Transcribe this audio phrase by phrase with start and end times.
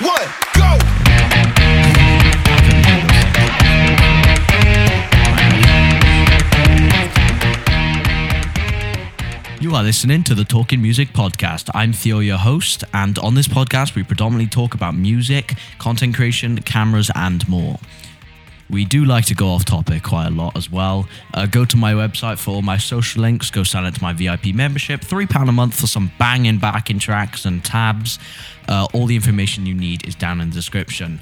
[0.00, 0.78] one, go!
[9.60, 11.70] You are listening to the Talking Music Podcast.
[11.74, 16.60] I'm Theo, your host, and on this podcast, we predominantly talk about music, content creation,
[16.62, 17.78] cameras, and more.
[18.72, 21.06] We do like to go off topic quite a lot as well.
[21.34, 23.50] Uh, go to my website for all my social links.
[23.50, 25.02] Go sign up to my VIP membership.
[25.02, 28.18] £3 a month for some banging backing tracks and tabs.
[28.68, 31.20] Uh, all the information you need is down in the description.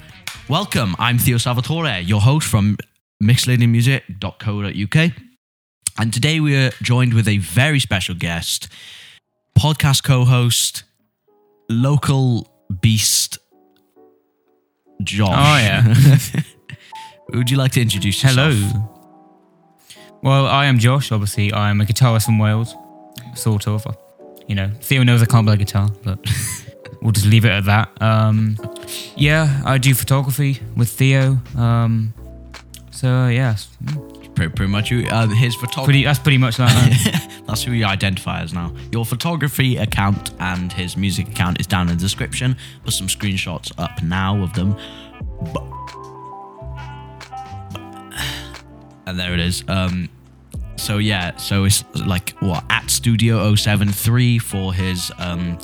[0.49, 0.95] Welcome.
[1.01, 2.77] I'm Theo Salvatore, your host from
[3.21, 5.13] mixedladingmusic.co.uk.
[5.99, 8.69] And today we are joined with a very special guest,
[9.59, 10.85] podcast co host,
[11.69, 12.49] local
[12.81, 13.39] beast,
[15.03, 15.31] Josh.
[15.31, 16.43] Oh, yeah.
[17.33, 18.55] Would you like to introduce yourself?
[18.55, 18.97] Hello.
[20.23, 21.13] Well, I am Josh.
[21.13, 22.75] Obviously, I am a guitarist from Wales,
[23.35, 23.87] sort of.
[24.47, 26.19] You know, Theo knows I can't play guitar, but
[27.03, 28.03] we'll just leave it at that.
[28.03, 28.57] Um,
[29.17, 31.39] yeah, I do photography with Theo.
[31.57, 32.13] Um,
[32.91, 33.69] so yes,
[34.35, 34.91] Pretty, pretty much.
[34.91, 36.05] You, uh, his photography.
[36.05, 37.43] That's pretty much like that.
[37.47, 38.75] That's who you identify as now.
[38.93, 42.57] Your photography account and his music account is down in the description.
[42.85, 44.77] Put some screenshots up now of them.
[45.53, 45.65] But,
[49.11, 49.63] and there it is.
[49.69, 50.09] Um,
[50.77, 55.59] so yeah, so it's like what at Studio 073 for his um,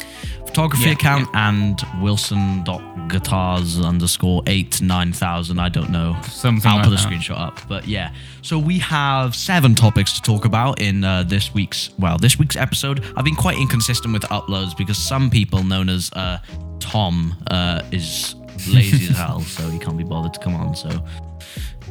[0.45, 5.59] photography Yeah, account and Wilson.guitars underscore eight nine thousand.
[5.59, 6.17] I don't know.
[6.25, 7.61] Something I'll like put a screenshot up.
[7.67, 12.19] But yeah, so we have seven topics to talk about in uh, this week's well,
[12.19, 13.03] this week's episode.
[13.17, 16.39] I've been quite inconsistent with uploads because some people known as uh,
[16.79, 18.35] Tom uh, is
[18.69, 20.75] lazy as hell, so he can't be bothered to come on.
[20.77, 20.91] So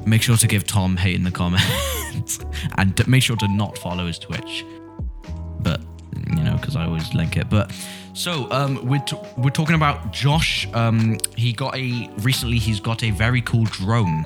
[0.05, 2.39] make sure to give Tom hate in the comments
[2.77, 4.65] and make sure to not follow his Twitch.
[5.59, 5.81] But
[6.27, 7.49] you know, because I always link it.
[7.49, 7.71] But
[8.13, 10.67] so um, we're t- we're talking about Josh.
[10.73, 12.57] Um, he got a recently.
[12.57, 14.25] He's got a very cool drone.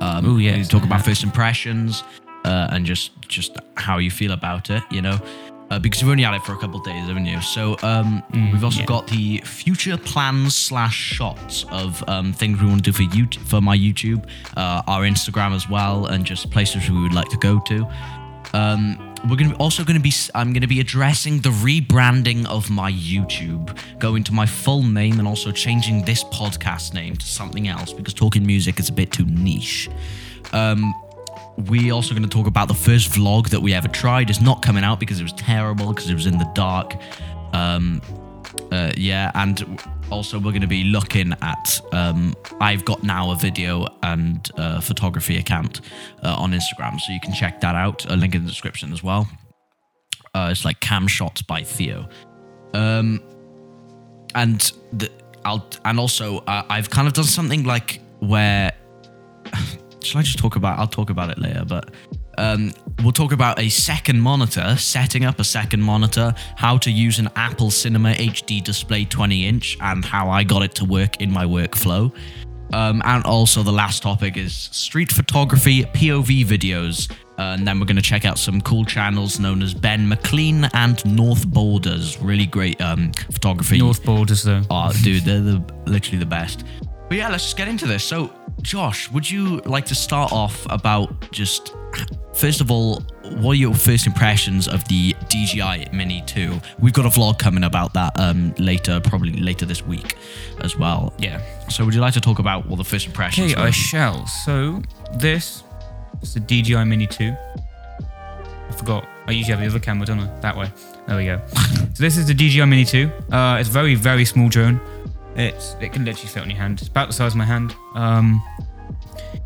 [0.00, 0.62] Um, Ooh, yeah.
[0.64, 2.02] talk about first impressions
[2.44, 4.82] uh, and just just how you feel about it.
[4.90, 5.18] You know.
[5.70, 7.40] Uh, because you've only had it for a couple of days, haven't you?
[7.40, 8.86] So um, we've also yeah.
[8.86, 13.26] got the future plans slash shots of um, things we want to do for you
[13.46, 17.38] for my YouTube, uh, our Instagram as well, and just places we would like to
[17.38, 17.88] go to.
[18.52, 20.12] Um, we're gonna also gonna be.
[20.34, 25.26] I'm gonna be addressing the rebranding of my YouTube, going to my full name, and
[25.26, 29.24] also changing this podcast name to something else because talking music is a bit too
[29.24, 29.88] niche.
[30.52, 30.94] Um,
[31.56, 34.30] we also going to talk about the first vlog that we ever tried.
[34.30, 36.94] It's not coming out because it was terrible because it was in the dark.
[37.52, 38.00] Um,
[38.72, 41.80] uh, yeah, and also we're going to be looking at.
[41.92, 44.46] Um, I've got now a video and
[44.82, 45.80] photography account
[46.22, 48.04] uh, on Instagram, so you can check that out.
[48.06, 49.28] A link in the description as well.
[50.34, 52.08] Uh, it's like cam shots by Theo.
[52.74, 53.22] Um,
[54.34, 55.10] and the,
[55.44, 58.72] I'll and also uh, I've kind of done something like where
[60.04, 60.78] shall I just talk about?
[60.78, 61.90] I'll talk about it later, but
[62.38, 62.72] um,
[63.02, 67.28] we'll talk about a second monitor, setting up a second monitor, how to use an
[67.36, 71.44] Apple Cinema HD display 20 inch, and how I got it to work in my
[71.44, 72.14] workflow.
[72.72, 77.10] Um, and also, the last topic is street photography POV videos.
[77.36, 80.66] Uh, and then we're going to check out some cool channels known as Ben McLean
[80.72, 82.20] and North Borders.
[82.20, 83.78] Really great um, photography.
[83.78, 84.62] North Borders though.
[84.70, 86.64] Oh, dude, they're the, literally the best.
[87.08, 88.02] But yeah, let's just get into this.
[88.04, 88.32] So,
[88.62, 91.74] Josh, would you like to start off about just
[92.34, 93.00] first of all,
[93.36, 96.60] what are your first impressions of the DJI Mini 2?
[96.78, 100.16] We've got a vlog coming about that um, later, probably later this week
[100.60, 101.12] as well.
[101.18, 101.40] Yeah.
[101.68, 103.68] So, would you like to talk about what the first impressions Okay, were?
[103.68, 104.26] I shall.
[104.26, 104.82] So
[105.14, 105.62] this
[106.22, 107.34] is the DJI Mini 2.
[108.68, 109.06] I forgot.
[109.26, 110.40] I usually have the other camera, don't I?
[110.40, 110.70] That way.
[111.06, 111.40] There we go.
[111.54, 113.10] so this is the DJI Mini 2.
[113.32, 114.80] Uh, it's a very, very small drone.
[115.36, 116.78] It's it can literally fit on your hand.
[116.80, 117.74] It's about the size of my hand.
[117.94, 118.42] Um,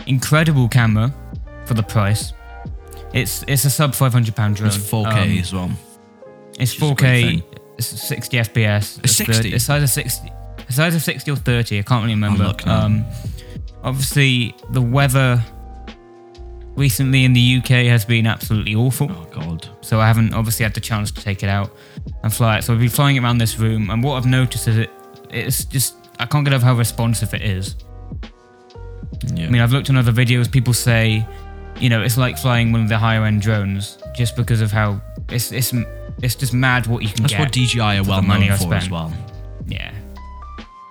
[0.06, 1.12] incredible camera
[1.64, 2.32] for the price.
[3.12, 4.68] It's it's a sub 500 pound drone.
[4.68, 5.70] it's 4K Um, as well.
[6.58, 7.42] it's which is a great 4K.
[7.78, 8.98] It's 60 FPS.
[9.04, 9.54] It's 60?
[9.54, 10.32] It's either 60.
[10.68, 11.78] It's either 60 or 30.
[11.78, 12.52] I can't really remember.
[12.66, 13.04] Um,
[13.84, 15.42] obviously, the weather
[16.74, 19.08] recently in the UK has been absolutely awful.
[19.10, 19.68] Oh, God.
[19.80, 21.70] So I haven't obviously had the chance to take it out
[22.22, 22.62] and fly it.
[22.64, 24.90] So I've been flying it around this room, and what I've noticed is it
[25.30, 27.76] it's just I can't get over how responsive it is.
[29.34, 29.46] Yeah.
[29.46, 30.50] I mean, I've looked on other videos.
[30.50, 31.26] People say,
[31.78, 35.00] you know, it's like flying one of the higher end drones, just because of how
[35.28, 35.72] it's it's
[36.22, 37.38] it's just mad what you can That's get.
[37.38, 39.12] That's what DJI are well known I for as well.
[39.66, 39.92] Yeah.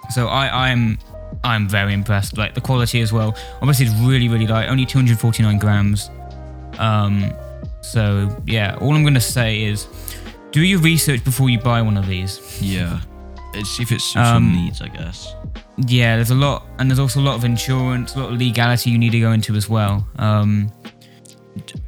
[0.10, 0.98] So I, I'm
[1.44, 2.38] I'm very impressed.
[2.38, 3.36] Like the quality as well.
[3.62, 6.10] Obviously, it's really really light, only 249 grams.
[6.80, 7.34] Um,
[7.82, 9.88] so yeah, all I'm gonna say is,
[10.52, 12.62] do your research before you buy one of these.
[12.62, 13.02] Yeah.
[13.66, 15.34] See if it suits Um, your needs, I guess.
[15.88, 18.90] Yeah, there's a lot, and there's also a lot of insurance, a lot of legality
[18.90, 20.08] you need to go into as well.
[20.18, 20.72] Um,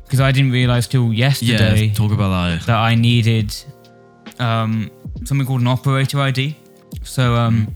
[0.04, 2.66] because I didn't realize till yesterday Yeah, talk about that.
[2.68, 3.56] that I needed
[4.40, 4.90] um,
[5.26, 6.56] something called an operator ID.
[7.04, 7.76] So um,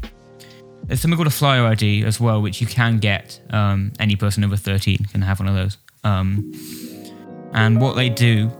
[0.85, 3.39] there's something called a flyer ID as well, which you can get.
[3.51, 5.77] Um, any person over 13 can have one of those.
[6.03, 6.51] Um,
[7.53, 8.51] and what they do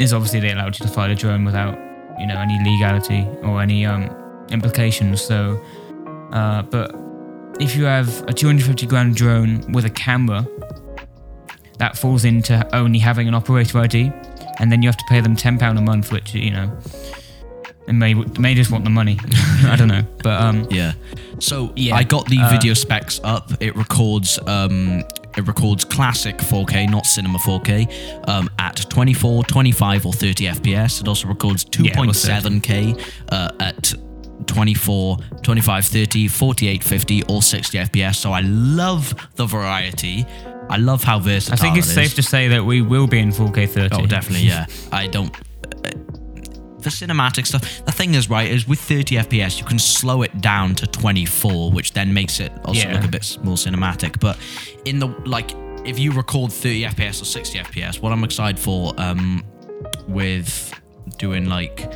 [0.00, 1.74] is obviously they allowed you to fly the drone without,
[2.18, 4.08] you know, any legality or any um,
[4.50, 5.20] implications.
[5.20, 5.60] So,
[6.32, 6.94] uh, but
[7.60, 10.46] if you have a 250 gram drone with a camera,
[11.78, 14.12] that falls into only having an operator ID,
[14.58, 16.76] and then you have to pay them ten pound a month, which you know,
[17.86, 19.18] they may may just want the money.
[19.64, 20.92] I don't know, but um, Yeah.
[21.38, 23.50] So Yeah, I got the uh, video specs up.
[23.60, 25.04] It records um
[25.36, 31.00] it records classic 4K, not cinema 4K, um, at 24, 25, or 30 FPS.
[31.00, 33.94] It also records Yeah, it was 2.7K uh, at
[34.46, 38.16] 24, 25, 30, 48, 50, or 60 FPS.
[38.16, 40.24] So I love the variety.
[40.70, 43.18] I love how versatile I think it's it safe to say that we will be
[43.18, 43.96] in 4K 30.
[43.96, 44.66] Oh, definitely, yeah.
[44.92, 45.34] I don't.
[45.84, 45.90] uh,
[46.82, 50.40] For cinematic stuff, the thing is, right, is with 30 FPS, you can slow it
[50.40, 52.94] down to 24, which then makes it also Yeah.
[52.94, 54.20] look a bit more cinematic.
[54.20, 54.36] But
[54.84, 55.50] in the, like,
[55.84, 59.42] if you record 30 FPS or 60 FPS, what I'm excited for um,
[60.06, 60.72] with
[61.18, 61.90] doing, like,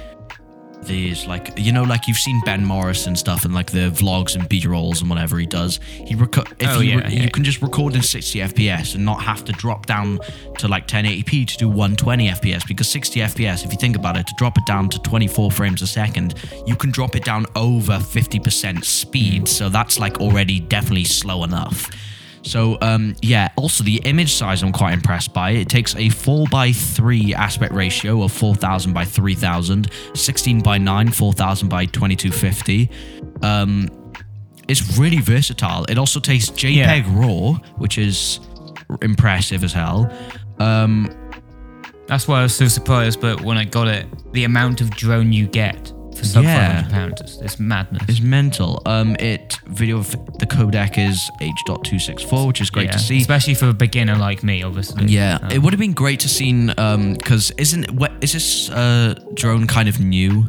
[0.87, 4.35] these like you know like you've seen Ben Morris and stuff and like the vlogs
[4.35, 5.79] and B-rolls and whatever he does.
[5.83, 7.23] He reco- if Oh, you, yeah, re- yeah.
[7.25, 10.19] you can just record in 60 fps and not have to drop down
[10.59, 14.27] to like 1080p to do 120 fps because 60 fps if you think about it
[14.27, 16.35] to drop it down to 24 frames a second
[16.67, 19.49] you can drop it down over 50% speed.
[19.49, 21.91] So that's like already definitely slow enough
[22.43, 25.51] so um, yeah, also the image size I'm quite impressed by.
[25.51, 31.11] It takes a 4 by 3 aspect ratio of 4000 by 3000, 16 by 9,
[31.11, 32.91] 4000 by 2250.
[33.43, 33.89] Um,
[34.69, 35.85] it's really versatile.
[35.89, 37.03] It also takes JPEG Yeah.
[37.15, 38.41] RAW, which is
[39.03, 40.13] impressive as hell.
[40.59, 41.09] Um,
[42.07, 43.21] That's why I was so surprised.
[43.21, 46.83] But when I got it, the amount of drone you get for sub Yeah.
[46.83, 48.03] 500 pounds, it's, it's madness.
[48.09, 48.81] it's mental.
[48.87, 53.19] Um, it video of the codec is H.264, which is great Yeah, to see.
[53.21, 55.07] especially for a beginner like me, obviously.
[55.07, 58.71] Yeah, Um, it would have been great to seen um because isn't what is this
[58.71, 60.45] uh, drone kind of new?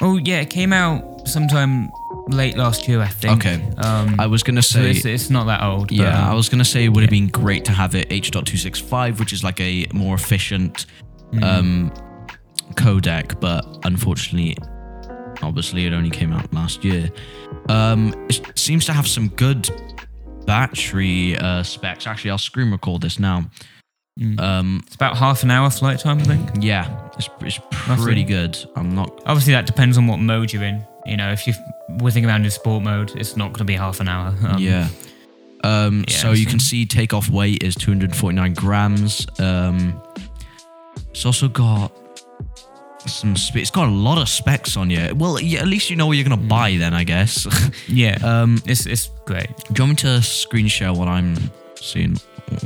[0.00, 1.88] Oh yeah, it came out sometime
[2.28, 3.44] late last year, I think.
[3.46, 3.62] Okay.
[3.78, 5.88] Um, I was gonna so say it's, it's not that old.
[5.88, 8.10] but, yeah, um, I was gonna say it would have been great to have it
[8.10, 10.86] H.265, which is like a more efficient
[11.32, 11.42] Mm.
[11.42, 11.92] um,
[12.76, 14.56] codec, but unfortunately,
[15.42, 17.10] obviously, it only came out last year.
[17.68, 19.68] Um, it seems to have some good
[20.46, 22.06] battery uh, specs.
[22.06, 23.44] Actually, I'll screen record this now.
[24.18, 24.40] Mm.
[24.40, 26.50] Um, It's about half an hour flight time, I think.
[26.60, 28.56] yeah, it's, it's pretty good.
[28.74, 30.82] I'm not Obviously, that depends on what mode you're in.
[31.04, 31.56] You know, if you're
[32.00, 34.34] whizzing around in sport mode, it's not going to be half an hour.
[34.46, 34.88] Um, yeah.
[35.64, 39.26] Um, yeah, so you can see takeoff weight is 249 grams.
[39.38, 40.00] Um,
[41.10, 41.92] it's also got
[43.08, 43.36] some.
[43.36, 45.14] Spe- it's got a lot of specs on you.
[45.14, 46.48] Well, yeah, at least you know what you're gonna Hmm.
[46.48, 47.46] buy then, I guess.
[47.88, 48.18] Yeah.
[48.22, 49.48] um, it's it's great.
[49.72, 51.36] do you want me to screen share what I'm
[51.80, 52.14] seeing?
[52.54, 52.60] Do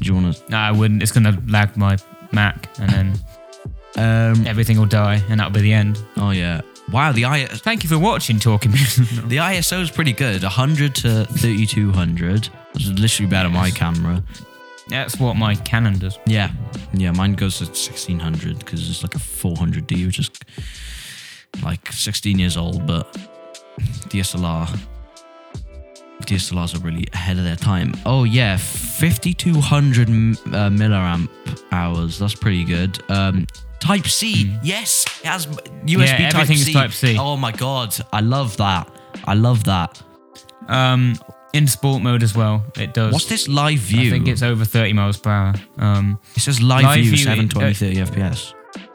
[0.00, 0.50] you want to?
[0.50, 1.02] No, I wouldn't.
[1.02, 1.96] It's going to lag my
[2.32, 3.14] Mac, and then
[3.96, 5.98] Um, everything will die, and that'll be the end.
[6.16, 6.62] oh yeah.
[6.90, 8.72] Wow, the I Thank you for watching Talking.
[9.28, 10.42] the ISO is pretty good.
[10.42, 12.48] 100 to 3200.
[12.74, 14.22] It's literally better than my camera.
[14.88, 16.18] That's what my Canon does.
[16.26, 16.50] Yeah,
[16.92, 17.10] yeah.
[17.12, 20.30] Mine goes to 1600 because it's like a 400D, which is
[21.62, 22.86] like 16 years old.
[22.86, 23.12] But
[24.08, 24.68] DSLR,
[26.22, 27.94] DSLRs are really ahead of their time.
[28.04, 30.12] Oh yeah, 5200 uh,
[30.70, 31.28] milliamp
[31.72, 32.18] hours.
[32.18, 33.02] That's pretty good.
[33.10, 33.46] Um,
[33.80, 36.18] Type C, yes, it has USB.
[36.18, 36.72] Yeah, Type C.
[36.72, 37.18] Type C.
[37.18, 38.90] Oh my god, I love that.
[39.24, 40.02] I love that.
[40.68, 41.18] Um,
[41.54, 43.12] in sport mode as well, it does.
[43.12, 44.08] What's this live view?
[44.08, 45.54] I think it's over 30 miles per hour.
[45.78, 48.52] Um, it says live, live view, view, 720, uh, 30 FPS.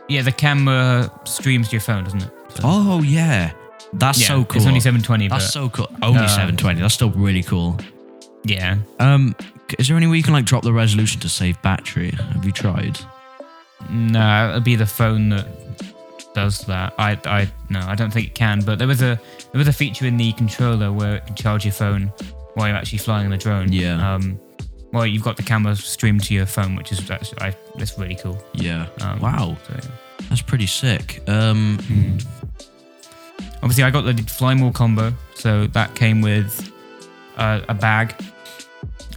[0.07, 2.29] yeah, the camera streams to your phone, doesn't it?
[2.55, 3.53] So- Oh yeah,
[3.93, 4.57] that's yeah, so cool.
[4.57, 5.87] It's only 720, That's so cool.
[6.03, 6.81] Only uh, 720.
[6.81, 7.77] That's still really cool.
[8.43, 8.77] yeah.
[8.99, 9.35] Um,
[9.77, 12.11] is there any way you can like drop the resolution to save battery?
[12.11, 12.99] Have you tried?
[13.89, 15.47] No, it'll be the phone that
[16.33, 16.93] does that.
[16.97, 18.61] I, I, no, I don't think it can.
[18.61, 19.19] But there was a,
[19.51, 22.11] there was a feature in the controller where it can charge your phone
[22.55, 23.71] while you're actually flying the drone.
[23.71, 24.13] Yeah.
[24.15, 24.39] Um,
[24.91, 28.15] well, you've got the camera streamed to your phone, which is actually, I, that's really
[28.15, 28.43] cool.
[28.53, 28.87] Yeah.
[29.01, 29.81] Um, wow, So, yeah.
[30.29, 31.21] that's pretty sick.
[31.27, 31.77] Um,
[33.61, 36.71] Obviously, I got the Fly More combo, so that came with
[37.37, 38.15] uh, a bag,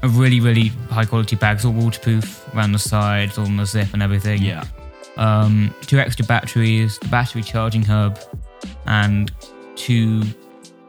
[0.02, 1.56] a really, really high quality bag.
[1.56, 4.42] It's all waterproof around the sides, all on the zip and everything.
[4.42, 4.64] yeah.
[5.16, 8.18] Um, two extra batteries, the battery charging hub,
[8.86, 9.30] and
[9.76, 10.22] two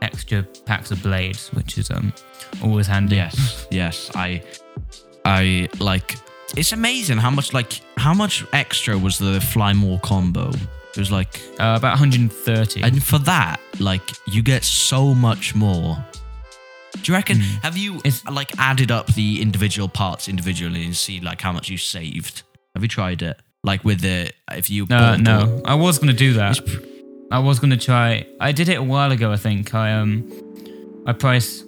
[0.03, 2.13] extra packs of blades, which is um
[2.62, 3.15] always handy.
[3.15, 4.12] Yes, yes.
[4.15, 4.43] I,
[5.25, 6.15] I like.
[6.55, 10.51] It's amazing how much like how much extra was the fly more combo.
[10.95, 12.83] It was like, Uh, about 130.
[12.83, 15.98] and for that, like you get so much more.
[17.01, 17.39] Do you reckon?
[17.63, 21.67] Have you It's- like added up the individual parts individually and see like how much
[21.69, 22.43] you saved?
[22.75, 23.39] Have you tried it?
[23.63, 26.60] Like with the if you the- no, I was gonna do that.
[27.34, 28.25] I was gonna try.
[28.40, 29.32] I did it a while ago.
[29.32, 30.13] I think I um,
[31.08, 31.66] I priced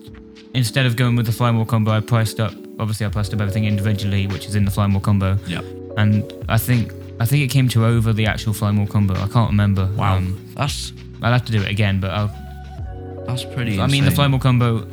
[0.53, 1.91] instead of going with the fly more combo.
[1.91, 2.53] I priced up.
[2.79, 5.37] Obviously, I priced up everything individually, which is in the fly more combo.
[5.47, 5.61] yeah.
[5.97, 9.15] And I think I think it came to over the actual fly more combo.
[9.15, 9.87] I can't remember.
[9.95, 10.17] Wow.
[10.17, 10.93] Um, that's
[11.23, 12.27] I'll have to do it again, but I'll
[13.25, 13.79] that's pretty.
[13.79, 14.31] I mean, the insane.
[14.31, 14.87] Flymore combo,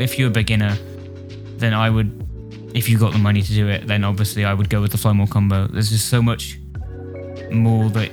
[0.00, 0.74] if you're a beginner,
[1.58, 2.10] then I would,
[2.72, 4.96] if you got the money to do it, then obviously I would go with the
[4.96, 5.66] Flymore combo.
[5.66, 6.58] There's just so much
[7.50, 8.10] more that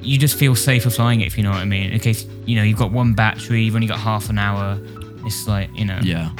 [0.00, 1.90] you just feel safer flying it, if you know what I mean.
[1.92, 4.78] In case, you know, you've got one battery, you've only got half an hour.
[5.24, 5.98] It's like, you know.
[6.02, 6.30] Yeah.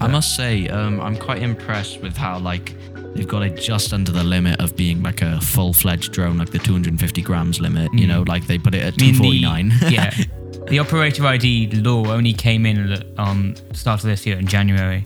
[0.00, 2.74] I must say, um, I'm quite impressed with how like
[3.14, 6.58] they've got it just under the limit of being like a full-fledged drone, like the
[6.58, 7.92] 250 grams limit.
[7.92, 8.08] You Mm.
[8.08, 9.72] know, like they put it at I mean, the- 249.
[9.92, 10.14] yeah.
[10.68, 15.04] The operator ID law only came in at um, start of this year in January.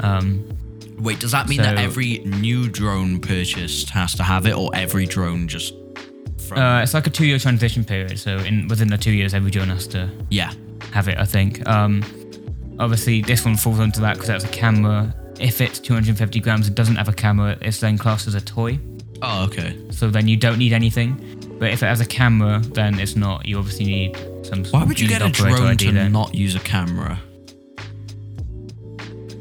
[0.00, 0.46] Um,
[0.98, 5.06] Wait, does that mean that every new drone purchased has to have it, or every
[5.06, 5.72] drone just?
[6.54, 9.50] From, uh, it's like a two-year transition period, so in within the two years, every
[9.50, 10.52] drone has to yeah.
[10.92, 11.66] have it, I think.
[11.68, 12.02] Um,
[12.78, 15.14] obviously, this one falls onto that because that's a camera.
[15.40, 17.56] If it's 250 grams, it doesn't have a camera.
[17.62, 18.78] It's then classed as a toy,
[19.22, 19.78] Oh, okay.
[19.90, 21.16] so then you don't need anything.
[21.58, 23.46] But if it has a camera, then it's not.
[23.46, 24.64] You obviously need some.
[24.66, 26.12] Why would you get a drone ID to then.
[26.12, 27.20] not use a camera?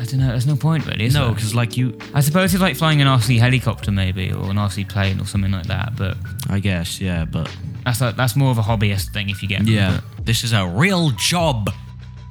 [0.02, 0.28] I don't know.
[0.30, 1.06] There's no point really.
[1.06, 1.36] Is No, there?
[1.36, 4.90] because like you, I suppose it's like flying an RC helicopter maybe, or an RC
[4.90, 5.96] plane or something like that.
[5.96, 6.18] But
[6.50, 7.48] I guess, yeah, but
[7.86, 9.62] that's like, that's more of a hobbyist thing if you get.
[9.62, 11.70] me, yeah, this is a real job.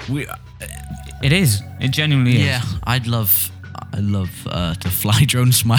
[0.08, 0.40] We, but
[1.22, 1.62] it is.
[1.80, 2.46] It genuinely is.
[2.46, 3.50] Yeah, I'd love,
[3.94, 5.64] I love uh, to fly drones.
[5.64, 5.78] My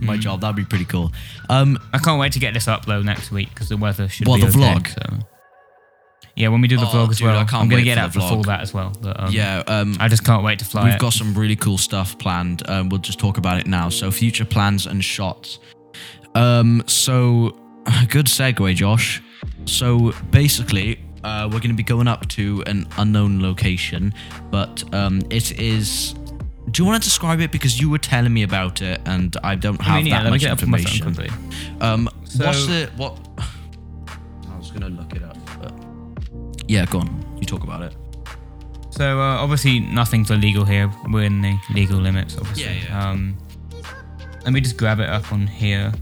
[0.00, 1.12] my job that'd be pretty cool.
[1.48, 4.28] Um, I can't wait to get this up though next week because the weather should
[4.28, 4.88] What, be the okay, vlog?
[5.20, 5.26] So.
[6.36, 7.84] Yeah, when we do the Oh, vlog as dude, well, I can't I'm gonna wait
[7.84, 8.46] get for out the before vlog.
[8.46, 8.92] that as well.
[9.00, 11.00] But, um, yeah, um, I just can't wait to fly we've it.
[11.00, 12.62] got some really cool stuff planned.
[12.68, 13.88] Um, we'll just talk about it now.
[13.88, 15.58] So future plans and shots.
[16.34, 17.56] Um, so
[18.08, 19.22] good segue, Josh.
[19.64, 24.12] So basically, uh, we're going to be going up to an unknown location,
[24.50, 26.14] but um, it is.
[26.70, 29.54] Do you want to describe it because you were telling me about it, and I
[29.54, 31.14] don't have I mean, yeah, that let me much get up on my phone information.
[31.14, 31.80] quickly.
[31.80, 33.16] Um, So- what's the what?
[34.52, 35.72] I was gonna look it up, but
[36.68, 37.36] yeah, go on.
[37.38, 37.94] You talk about it.
[38.90, 40.90] So uh, obviously nothing's illegal here.
[41.10, 42.64] We're in the legal limits, obviously.
[42.64, 43.10] Yeah, yeah.
[43.10, 43.36] Um,
[44.44, 45.92] let me just grab it up on here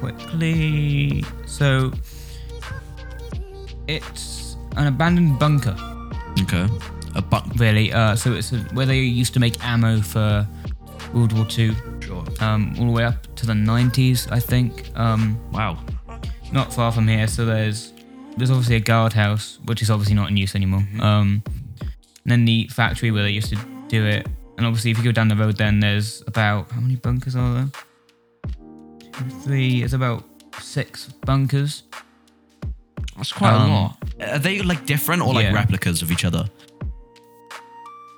[0.00, 1.22] quickly.
[1.46, 1.92] So
[3.88, 5.76] it's an abandoned bunker,
[6.42, 6.66] Okay.
[7.14, 7.54] A bunk.
[7.58, 7.92] really.
[7.92, 10.46] Uh, so it's a, where they used to make ammo for
[11.14, 12.24] World War Two, Sure.
[12.40, 14.90] um, all the way up to the 90s, I think.
[14.96, 15.78] Um, Wow.
[16.52, 17.26] not far from here.
[17.26, 17.92] So there's
[18.36, 20.86] there's obviously a guardhouse, which is obviously not in use anymore.
[21.00, 21.42] Um,
[21.80, 24.26] and then the factory where they used to do it.
[24.58, 27.54] And obviously, if you go down the road, then there's about how many bunkers are
[27.54, 27.68] there?
[29.12, 29.82] Two, three.
[29.82, 30.24] It's about
[30.60, 31.82] six bunkers.
[33.16, 33.96] That's quite Um, a lot.
[34.32, 35.52] Are they like different or like yeah.
[35.54, 36.48] replicas of each other?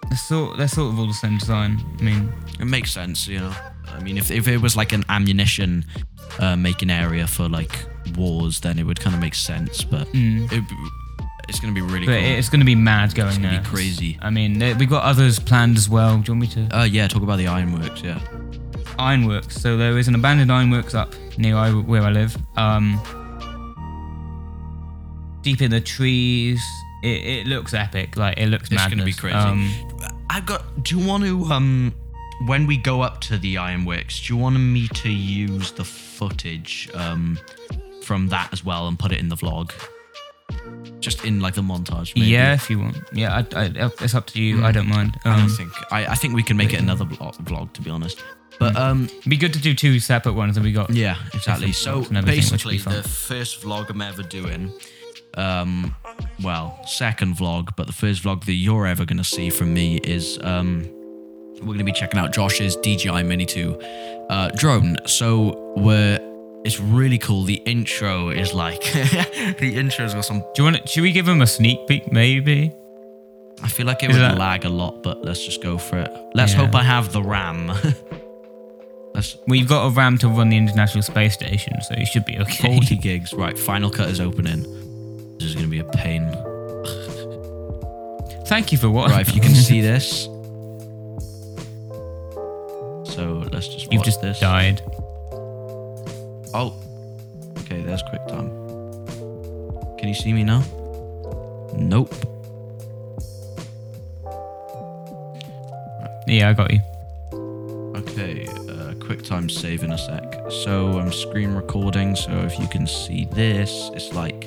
[0.08, 1.78] They're sort they're sort of all the same design.
[1.98, 3.54] I mean, It makes sense, you know.
[3.94, 5.84] I mean, if, if it was like an ammunition
[6.38, 7.84] uh, making area for like
[8.16, 9.84] wars, then it would kind of make sense.
[9.84, 10.50] But mm.
[10.52, 10.64] it,
[11.48, 12.30] it's gonna be really but cool.
[12.38, 13.60] it's going to be mad going It's gonna there.
[13.60, 14.18] be crazy.
[14.20, 16.18] I mean, we've got others planned as well.
[16.18, 16.78] Do you want me to?
[16.80, 18.02] Uh, yeah, talk about the ironworks.
[18.02, 18.20] Yeah.
[18.98, 19.56] ironworks.
[19.60, 22.36] So there is an abandoned ironworks up near I, where I live.
[22.56, 23.00] Um,
[25.42, 26.62] deep in the trees.
[27.02, 28.16] It, it looks epic.
[28.16, 28.90] Like it looks It's madness.
[28.90, 29.36] gonna be crazy.
[29.36, 29.72] Um,
[30.30, 30.82] I've got.
[30.82, 31.94] Do you want to um,
[32.46, 36.88] when we go up to the ironworks, do you want me to use the footage
[36.94, 37.38] um
[38.02, 39.72] from that as well and put it in the vlog?
[41.00, 42.14] Just in like the montage.
[42.16, 42.28] Maybe?
[42.28, 42.96] yeah, if you want.
[43.12, 44.64] Yeah, I, I, it's up to you.
[44.64, 45.16] I don't mind.
[45.24, 45.70] I don't Um, think.
[45.92, 48.22] I, I think we can make it another vlog, vlog to be honest.
[48.58, 50.56] But um, it'd be good to do two separate ones.
[50.56, 51.70] And we got yeah, exactly.
[51.72, 54.72] So vlogs and everything, which would basically, the first vlog I'm ever doing,
[55.34, 55.94] um,
[56.42, 60.38] well, second vlog, but the first vlog that you're ever gonna see from me is
[60.42, 60.88] um,
[61.62, 63.80] we're gonna be checking out Josh's DJI Mini 2
[64.30, 64.96] uh, drone.
[65.06, 66.18] So we're.
[66.64, 67.44] It's really cool.
[67.44, 70.40] The intro is like the intro's got some.
[70.40, 70.88] Do you want?
[70.88, 72.10] Should we give him a sneak peek?
[72.12, 72.72] Maybe.
[73.62, 75.98] I feel like it Is would that- lag a lot, but let's just go for
[75.98, 76.10] it.
[76.34, 76.58] Let's Yeah.
[76.66, 77.68] hope I have the RAM.
[79.14, 82.38] let's We've got a RAM to run the International Space Station, so you should be
[82.38, 82.68] okay.
[82.74, 83.32] 40 gigs.
[83.32, 84.62] Right, Final Cut is opening.
[85.38, 86.22] This is gonna be a pain.
[88.46, 89.10] Thank you for what?
[89.10, 90.28] Right, if you can see this.
[93.18, 94.38] So let's just You've just this.
[94.38, 94.80] died.
[96.54, 96.72] Oh.
[97.58, 98.48] Okay, there's quick time.
[99.98, 100.62] Can you see me now?
[101.76, 102.14] Nope.
[106.28, 106.78] Yeah, I got you.
[107.96, 110.22] Okay, uh, quick time save in a sec.
[110.62, 112.14] So I'm screen recording.
[112.14, 114.46] So if you can see this, it's like,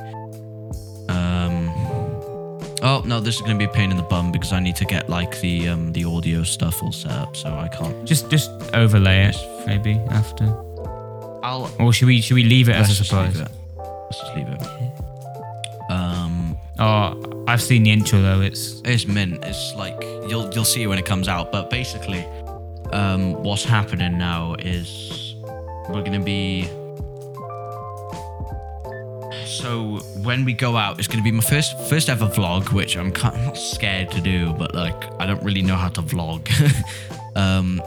[2.83, 4.85] oh no, this is gonna be a pain in the bum because I need to
[4.85, 7.35] get like the um the audio stuff all set up.
[7.35, 8.05] So I can't.
[8.05, 10.45] Just just overlay it maybe after.
[11.43, 13.39] I'll Or should we should we leave it as a just leave surprise?
[13.39, 13.51] it.
[13.77, 15.91] Let's just leave it.
[15.91, 18.41] Um, Oh, I've seen the intro though.
[18.41, 19.43] It's it's mint.
[19.45, 21.51] It's like you'll you'll see it when it comes out.
[21.51, 22.25] But basically,
[22.91, 25.35] um, what's happening now is
[25.89, 26.67] we're gonna be.
[29.51, 33.11] So when we go out, it's gonna be my first first ever vlog, which I'm
[33.11, 36.47] kind of not scared to do, but like I don't really know how to vlog.
[37.35, 37.81] um,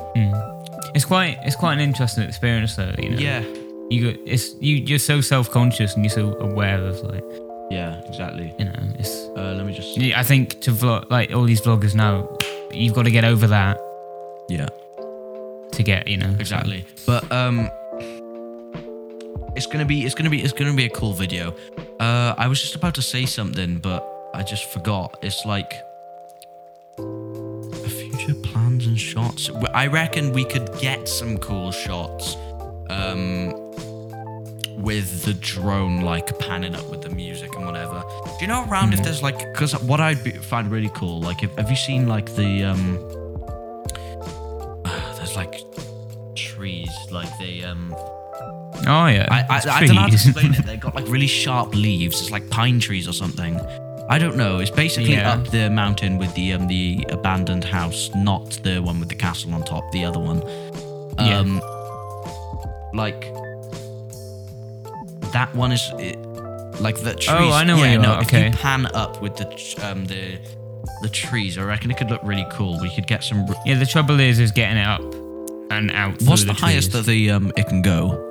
[0.94, 2.94] it's quite it's quite an interesting experience though.
[2.98, 3.18] You know.
[3.18, 3.40] yeah,
[3.88, 7.24] You go, it's you you're so self conscious and you're so aware of like
[7.70, 8.54] yeah, exactly.
[8.58, 9.10] you know it's.
[9.36, 12.28] Uh, let me just Yeah, I think to vlog like all these vloggers now,
[12.72, 13.80] you've got to get over that
[14.48, 14.68] yeah.
[15.72, 17.68] to get you know exactly but um
[19.56, 21.54] it's gonna be it's gonna be it's gonna be a cool video.
[22.00, 25.18] Uh i was just about to say something but i just forgot.
[25.22, 25.72] It's like
[26.96, 29.50] future plans and shots.
[29.72, 32.36] I reckon we could get some cool shots
[32.90, 33.52] um
[34.82, 38.02] with the drone like panning up with the music and whatever.
[38.24, 41.42] Do you know around if there's like because what i'd be, find really cool like
[41.42, 42.98] if, have you seen like the um
[45.16, 45.60] there's like
[46.34, 47.94] trees like they um
[48.86, 49.26] Oh yeah.
[49.30, 50.66] I, I, I don't know how to explain it.
[50.66, 52.20] They've got like really sharp leaves.
[52.20, 53.58] It's like pine trees or something.
[54.08, 54.58] I don't know.
[54.58, 55.32] It's basically Yeah.
[55.32, 59.54] up the mountain with the um the abandoned house, not the one with the castle
[59.54, 59.90] on top.
[59.92, 60.42] The other one.
[61.18, 61.38] Yeah.
[61.38, 61.60] Um,
[62.92, 63.22] like
[65.32, 66.16] that one is it,
[66.80, 67.28] like the trees.
[67.30, 68.46] Oh, I know yeah, where you no, are, If okay.
[68.48, 69.46] you pan up with the
[69.88, 70.38] um the
[71.02, 72.78] the trees, I reckon it could look really cool.
[72.80, 73.46] We could get some.
[73.48, 75.00] r- yeah, the trouble is is getting it up
[75.70, 76.20] and out.
[76.22, 78.30] What's through the, highest that the um it can go?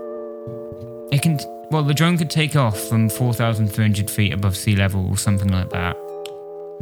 [1.13, 1.39] It can.
[1.69, 5.69] Well, the drone could take off from 4,300 feet above sea level or something like
[5.69, 5.95] that.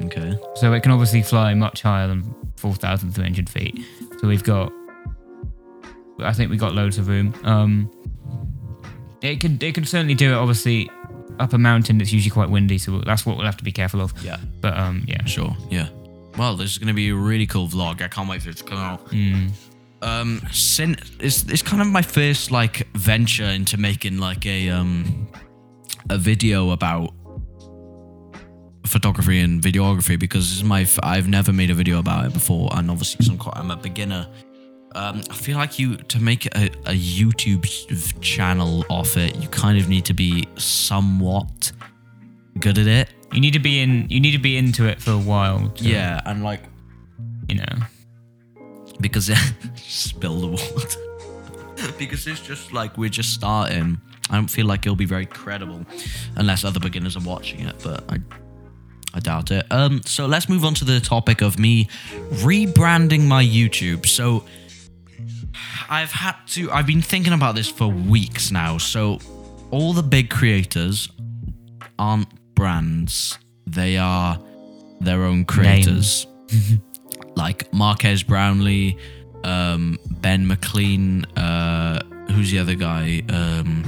[0.05, 0.37] Okay.
[0.55, 2.23] So it can obviously fly much higher than
[2.57, 3.79] 4,300 feet.
[4.19, 4.71] So we've got.
[6.19, 7.33] I think we got loads of room.
[7.43, 7.91] Um,
[9.21, 10.35] it can it could certainly do it.
[10.35, 10.89] Obviously,
[11.39, 14.01] up a mountain it's usually quite windy, so that's what we'll have to be careful
[14.01, 14.13] of.
[14.23, 14.37] Yeah.
[14.61, 15.25] But um, yeah.
[15.25, 15.55] Sure.
[15.69, 15.89] Yeah.
[16.37, 18.01] Well, this is going to be a really cool vlog.
[18.01, 19.05] I can't wait for it to come out.
[19.07, 19.51] Mm.
[20.01, 25.27] Um, sin- it's it's kind of my first like venture into making like a um
[26.09, 27.13] a video about
[28.87, 32.33] photography and videography because this is my f- I've never made a video about it
[32.33, 34.27] before and obviously I'm quite I'm a beginner.
[34.93, 37.65] Um, I feel like you to make a, a YouTube
[38.21, 41.71] channel off it, you kind of need to be somewhat
[42.59, 43.09] good at it.
[43.31, 44.09] You need to be in.
[44.09, 45.69] You need to be into it for a while.
[45.69, 46.63] To, Yeah, and like
[47.47, 47.75] You know.
[48.99, 49.31] Because
[49.75, 50.99] spill the water.
[51.97, 53.99] because it's just like we're just starting.
[54.29, 55.85] I don't feel like it'll be very credible
[56.35, 58.19] unless other beginners are watching it, but I
[59.13, 59.65] I doubt it.
[59.71, 61.87] Um so let's move on to the topic of me
[62.43, 64.05] rebranding my YouTube.
[64.05, 64.45] So
[65.89, 68.77] I've had to I've been thinking about this for weeks now.
[68.77, 69.19] So
[69.71, 71.09] all the big creators
[71.99, 73.37] aren't brands.
[73.67, 74.39] They are
[74.99, 76.27] their own creators
[77.35, 78.97] like Marques Brownlee,
[79.43, 83.21] um, Ben McLean, uh, who's the other guy?
[83.29, 83.83] Um,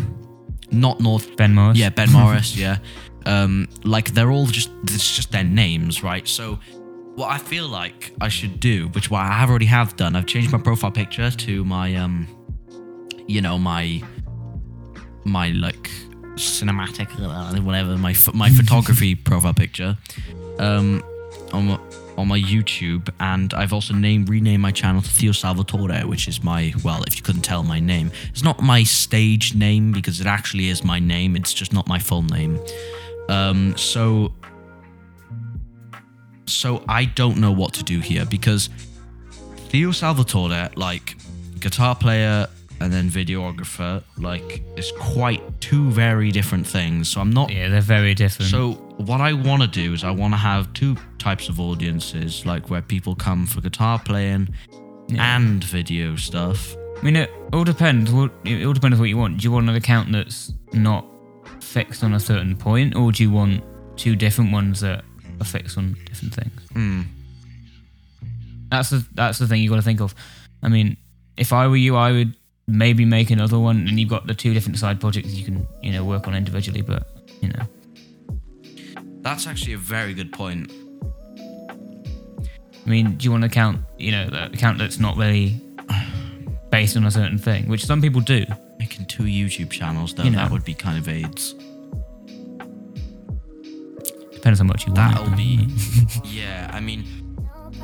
[0.72, 1.36] not North.
[1.38, 1.78] Ben Morris.
[1.78, 2.56] Yeah, Ben Morris.
[2.58, 2.78] yeah,
[3.26, 6.28] um, like they're all just it's just their names, right?
[6.28, 6.60] So
[7.16, 10.26] what I feel like I should do, which what I have already have done, I've
[10.26, 12.28] changed my profile picture to my um,
[13.28, 14.02] you know my
[15.24, 15.90] my like
[16.36, 17.08] cinematic
[17.64, 19.96] whatever my my photography profile picture
[20.58, 21.04] um
[21.54, 21.80] on
[22.18, 26.44] on my YouTube and I've also named renamed my channel to Theo Salvatore which is
[26.44, 28.12] my well if you couldn't tell my name.
[28.30, 31.36] It's not my stage name because it actually is my name.
[31.36, 32.60] It's just not my full name.
[33.30, 34.34] Um so
[36.46, 38.70] so I don't know what to do here because
[39.70, 41.16] Theo Salvatore like
[41.60, 42.48] guitar player
[42.80, 47.10] and then videographer like it's quite two very different things.
[47.10, 48.52] So I'm not Yeah, they're very different.
[48.52, 52.46] so what I want to do is I want to have two types of audiences,
[52.46, 54.54] like where people come for guitar playing
[55.18, 56.76] and video stuff.
[56.98, 58.12] I mean, it all depends.
[58.12, 59.40] What it all depends what you want.
[59.40, 61.06] Do you want an account that's not
[61.60, 63.64] fixed on a certain point, or do you want
[63.96, 65.04] two different ones that
[65.40, 66.62] are fixed on different things.
[66.74, 67.06] Mm.
[68.70, 70.16] That's the that's the thing you got to think of.
[70.62, 70.98] I mean,
[71.38, 72.36] if I were you, I would
[72.68, 75.92] maybe make another one, and you've got the two different side projects you can you
[75.92, 76.82] know work on individually.
[76.82, 77.08] But
[77.42, 77.68] you know,
[79.24, 80.72] That's actually a very good point.
[82.86, 85.62] I mean, do you want to count you know the account that's not really
[86.74, 88.44] based on a certain thing, which some people do.
[88.80, 90.40] Making two YouTube channels though, You know.
[90.40, 91.54] that would be kind of AIDS.
[94.34, 95.16] Depends how much you want.
[95.16, 95.68] That'll be.
[96.26, 97.06] yeah, I mean,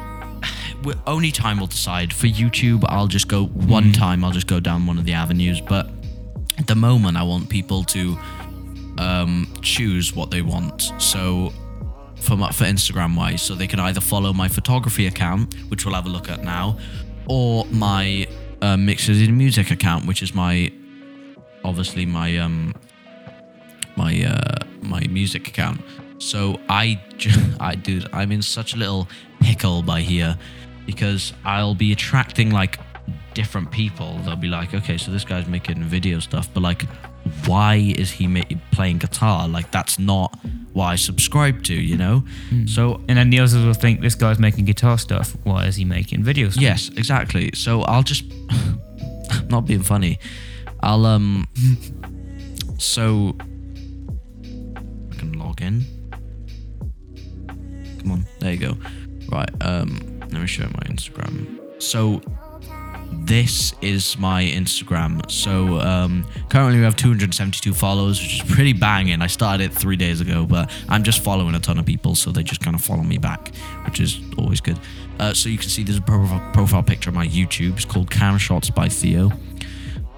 [0.83, 2.11] we only time will decide.
[2.11, 3.91] For YouTube, I'll just go one hmm.
[3.91, 4.25] time.
[4.25, 5.61] I'll just go down one of the avenues.
[5.61, 5.87] But
[6.57, 8.17] at the moment, I want people to
[8.99, 10.93] um, choose what they want.
[10.99, 11.51] So.
[12.21, 15.95] For, my, for Instagram wise, so they can either follow my photography account, which we'll
[15.95, 16.77] have a look at now,
[17.29, 18.27] or my
[18.61, 20.69] uh, mixes in music account, which is my
[21.63, 22.73] obviously my um
[23.95, 25.81] my uh my music account.
[26.17, 27.01] So I,
[27.59, 29.07] I dude, I'm in such a little
[29.39, 30.37] pickle by here
[30.85, 32.79] because I'll be attracting like
[33.33, 34.17] different people.
[34.19, 36.83] They'll be like, okay, so this guy's making video stuff, but like,
[37.45, 38.41] why is he ma-
[38.71, 39.47] playing guitar?
[39.47, 40.35] Like, that's not
[40.73, 42.23] what I subscribe to, you know.
[42.65, 45.35] So And then the others will think this guy's making guitar stuff.
[45.43, 46.59] Why is he making videos?
[46.59, 47.51] Yes, exactly.
[47.53, 48.23] So I'll just
[49.49, 50.19] not being funny.
[50.81, 51.47] I'll um
[52.77, 53.35] so
[55.11, 55.85] I can log in.
[57.99, 58.77] Come on, there you go.
[59.29, 61.59] Right, um let me show my Instagram.
[61.81, 62.21] So
[63.11, 65.29] this is my Instagram.
[65.29, 69.21] So um, currently we have 272 followers, which is pretty banging.
[69.21, 72.31] I started it three days ago, but I'm just following a ton of people, so
[72.31, 73.53] they just kind of follow me back,
[73.85, 74.79] which is always good.
[75.19, 77.75] Uh, so you can see there's a profile, profile picture of my YouTube.
[77.75, 79.31] It's called Cam Shots by Theo.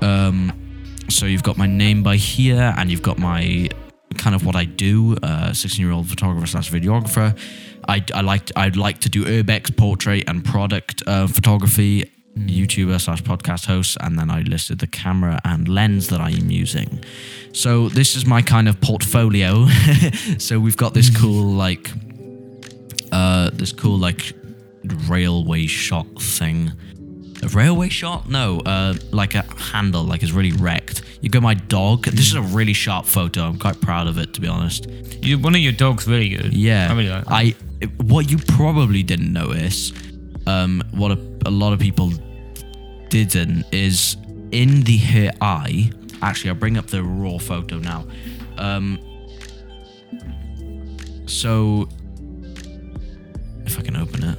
[0.01, 0.51] Um,
[1.09, 3.69] so you've got my name by here, and you've got my
[4.17, 5.15] kind of what I do.
[5.53, 7.37] 16 year old photographer slash videographer.
[7.87, 12.11] I, I like I'd like to do urbex portrait and product uh, photography.
[12.35, 16.49] YouTuber slash podcast host, and then I listed the camera and lens that I am
[16.49, 17.03] using.
[17.53, 19.67] So this is my kind of portfolio.
[20.37, 21.91] so we've got this cool like
[23.11, 24.33] uh this cool like
[25.07, 26.71] railway shot thing.
[27.43, 28.29] A railway shot?
[28.29, 31.03] No, uh like a handle, like it's really wrecked.
[31.21, 32.05] You got my dog.
[32.05, 33.41] This is a really sharp photo.
[33.43, 34.89] I'm quite proud of it to be honest.
[35.21, 36.53] You, one of your dogs really good.
[36.53, 36.87] Yeah.
[36.89, 37.31] I really like that.
[37.31, 37.55] I
[38.03, 39.91] what you probably didn't notice,
[40.45, 42.11] um, what a, a lot of people
[43.09, 44.17] didn't is
[44.51, 45.91] in the her eye.
[46.21, 48.05] Actually, I'll bring up the raw photo now.
[48.57, 48.99] Um,
[51.25, 51.87] so
[53.65, 54.37] if I can open it.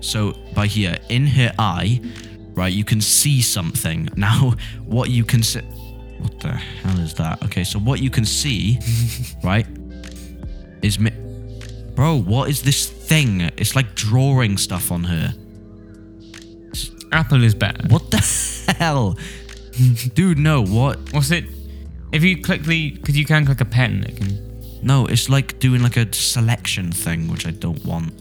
[0.00, 2.00] So by here, in her eye,
[2.54, 4.08] right, you can see something.
[4.16, 5.60] Now, what you can see.
[6.18, 7.42] What the hell is that?
[7.44, 8.78] Okay, so what you can see,
[9.44, 9.66] right,
[10.82, 11.12] is me.
[11.94, 13.42] Bro, what is this thing?
[13.56, 15.34] It's like drawing stuff on her.
[17.12, 17.90] Apple is bad.
[17.90, 19.16] What the hell?
[20.14, 20.98] Dude, no, what?
[21.12, 21.44] What's it?
[22.12, 24.80] If you click the, because you can click a pen, it can.
[24.82, 28.12] No, it's like doing like a selection thing, which I don't want.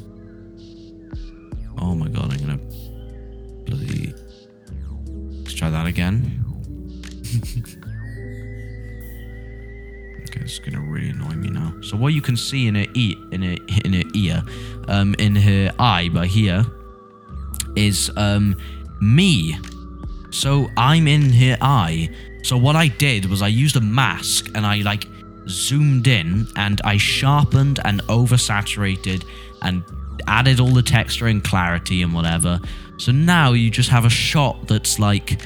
[1.80, 2.60] Oh my god, I'm gonna
[3.66, 4.14] bloody.
[5.40, 6.44] Let's try that again.
[10.24, 11.74] okay, it's gonna really annoy me now.
[11.82, 14.44] So what you can see in her e in her in her ear,
[14.88, 16.66] um, in her eye by here,
[17.76, 18.56] is um
[19.02, 19.58] me.
[20.30, 22.10] So I'm in here, I.
[22.44, 25.06] So what I did was I used a mask and I like
[25.50, 29.26] zoomed in and I sharpened and oversaturated
[29.62, 29.84] and
[30.28, 32.60] added all the texture and clarity and whatever.
[32.98, 35.40] So now you just have a shot that's like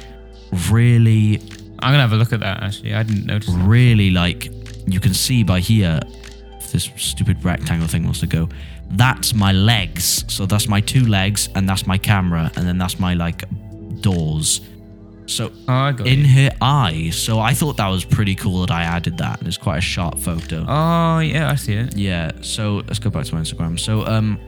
[0.70, 1.38] really,
[1.80, 2.64] I'm gonna have a look at that.
[2.64, 3.54] Actually, I didn't notice.
[3.54, 3.64] that.
[3.68, 4.52] really like
[4.88, 6.00] you can see by here.
[6.74, 8.48] If this stupid rectangle thing wants to go,
[8.92, 10.24] that's my legs.
[10.28, 13.44] So that's my two legs and that's my camera and then that's my like
[14.02, 14.62] doors.
[15.28, 16.28] So Oh, in you.
[16.28, 17.10] her eye.
[17.14, 19.40] So I thought that was pretty cool that I added that.
[19.40, 20.66] And it's quite a sharp photo.
[20.68, 21.96] Oh yeah, I see it.
[21.96, 23.80] Yeah, so let's go back to my Instagram.
[23.80, 24.40] So um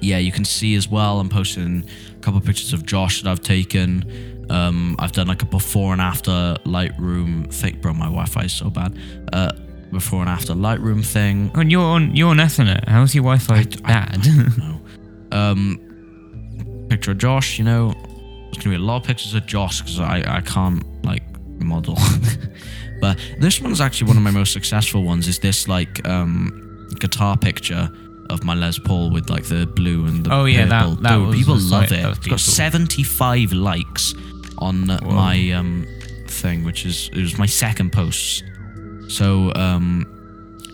[0.00, 1.84] yeah, you can see as well I'm posting
[2.16, 4.46] a couple of pictures of Josh that I've taken.
[4.50, 7.78] Um I've done like a before and after Lightroom thing.
[7.80, 8.98] Bro, my Wi-Fi is so bad.
[9.32, 9.52] Uh
[9.94, 11.50] before and after Lightroom thing.
[11.54, 12.86] Oh, and you're on you're on Ethernet.
[12.88, 14.26] How's your Wi-Fi bad?
[14.58, 14.80] No.
[15.32, 15.80] Um
[16.90, 17.92] picture of Josh, you know.
[17.92, 21.22] There's gonna be a lot of pictures of Josh because I, I can't like
[21.60, 21.96] model.
[23.00, 26.60] but this one's actually one of my most successful ones is this like um
[27.00, 27.90] guitar picture
[28.30, 31.02] of my Les Paul with like the blue and the Oh, yeah, that- purple.
[31.02, 32.04] that Dude, people love it.
[32.04, 34.14] It's got seventy five likes
[34.58, 35.86] on my um
[36.28, 38.44] thing, which is it was my second post.
[39.08, 40.06] So um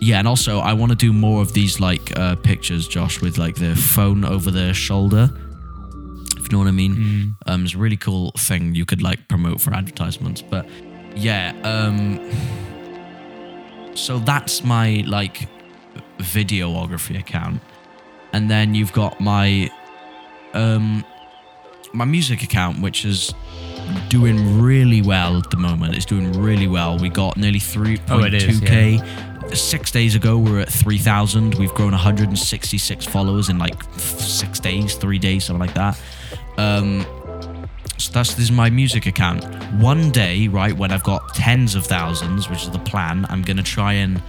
[0.01, 3.37] yeah, and also I want to do more of these like uh, pictures, Josh, with
[3.37, 5.29] like the phone over their shoulder.
[6.37, 7.35] If you know what I mean.
[7.45, 10.41] Um, it's a really cool thing you could like promote for advertisements.
[10.41, 10.67] But
[11.15, 12.19] yeah, um,
[13.93, 15.47] so that's my like
[16.17, 17.61] videography account,
[18.33, 19.69] and then you've got my
[20.53, 21.05] um
[21.93, 23.33] my music account, which is
[24.09, 25.95] doing really well at the moment.
[25.95, 26.97] It's doing really well.
[26.97, 27.59] We got nearly
[28.09, 29.55] Oh, it is, 3.2k.
[29.55, 31.55] Six days ago, we were at 3,000.
[31.55, 35.99] We've grown 166 followers in like six days, three days, something like that.
[36.57, 37.05] Um,
[37.97, 39.43] so that's this is my music account.
[39.75, 43.61] One day, right when I've got tens of thousands, which is the plan, I'm gonna
[43.63, 44.21] try and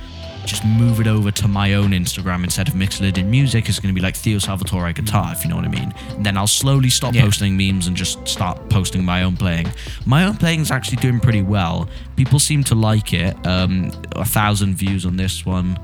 [0.44, 3.68] just move it over to my own Instagram instead of Mixlid Music.
[3.68, 5.94] It's gonna be like Theo Salvatore Guitar, if you know what I mean.
[6.10, 7.22] And then I'll slowly stop Yeah.
[7.22, 9.68] posting memes and just start posting my own playing.
[10.04, 11.88] My own playing is actually doing pretty well.
[12.16, 13.36] People seem to like it.
[13.46, 15.78] Um, a thousand views on this one.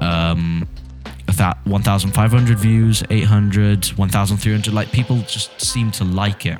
[0.00, 0.66] Um,
[1.36, 4.72] that 1,500 views, 800, 1,300.
[4.74, 6.58] Like people just seem to like it.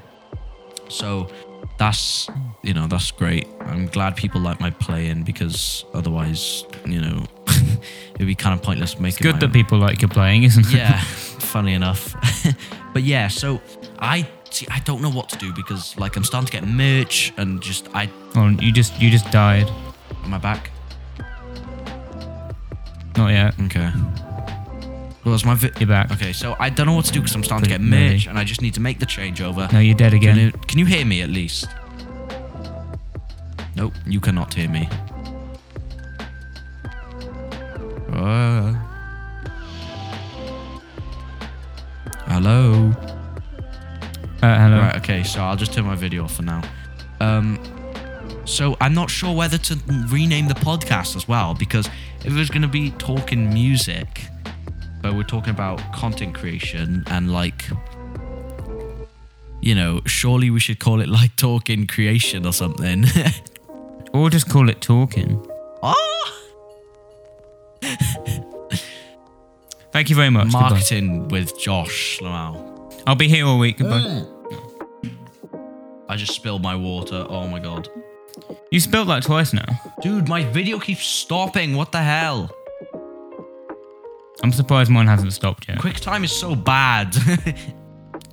[0.89, 1.29] So
[1.81, 2.29] that's
[2.63, 3.49] you know that's great.
[3.61, 7.25] I'm glad people like my playing because otherwise you know
[8.15, 9.23] it'd be kind of pointless making.
[9.25, 9.53] Good my that own.
[9.53, 10.75] people like your playing, isn't it?
[10.75, 11.01] Yeah,
[11.55, 12.15] funny enough.
[12.93, 13.63] but yeah, so
[13.99, 14.67] I see.
[14.71, 17.89] I don't know what to do because like I'm starting to get merch and just
[17.95, 19.69] I Oh, you just you just died.
[20.25, 20.71] am I back?
[23.17, 23.55] Not yet.
[23.63, 23.91] Okay.
[25.25, 26.11] Well, it's my vi- You're back.
[26.13, 28.15] Okay, so I don't know what to do because I'm starting to get Maybe.
[28.15, 29.71] merch and I just need to make the changeover.
[29.73, 30.39] No, you're dead Can again.
[30.39, 31.67] you, can you hear me at least?
[33.77, 34.89] Nope, you cannot hear me.
[38.13, 38.73] Uh,
[42.27, 42.93] hello.
[44.43, 44.79] Uh, hello.
[44.79, 46.63] Right, okay, so I'll just turn my video off for now.
[47.21, 47.59] Um,
[48.47, 49.79] so I'm not sure whether to
[50.09, 51.87] rename the podcast as well because
[52.21, 54.23] if it was going to be talking music,
[55.03, 57.65] but we're talking about content creation and like,
[59.63, 63.05] you know, surely we should call it like talking creation or something.
[64.13, 65.41] Or just call it talking.
[65.85, 66.41] oh,
[69.93, 70.47] Thank you very much.
[70.47, 70.61] Goodbye.
[70.71, 72.93] marketing with Josh Lamau.
[73.07, 73.79] I'll be here all week.
[73.79, 74.25] Goodbye.
[76.09, 77.25] I just spilled my water.
[77.29, 77.89] Oh my god.
[78.73, 79.65] You spilled that twice now.
[80.03, 81.77] Dude, my video keeps stopping.
[81.77, 82.51] What the hell?
[84.43, 85.79] I'm surprised mine hasn't stopped yet.
[85.79, 87.15] QuickTime is so bad.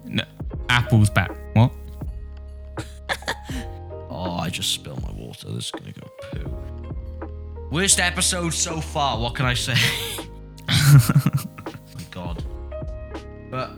[0.09, 0.23] No,
[0.69, 1.31] Apple's back.
[1.53, 1.69] What?
[4.09, 5.51] oh, I just spilled my water.
[5.51, 7.67] This is gonna go poo.
[7.69, 9.19] Worst episode so far.
[9.19, 9.75] What can I say?
[10.67, 12.41] my God.
[13.51, 13.71] But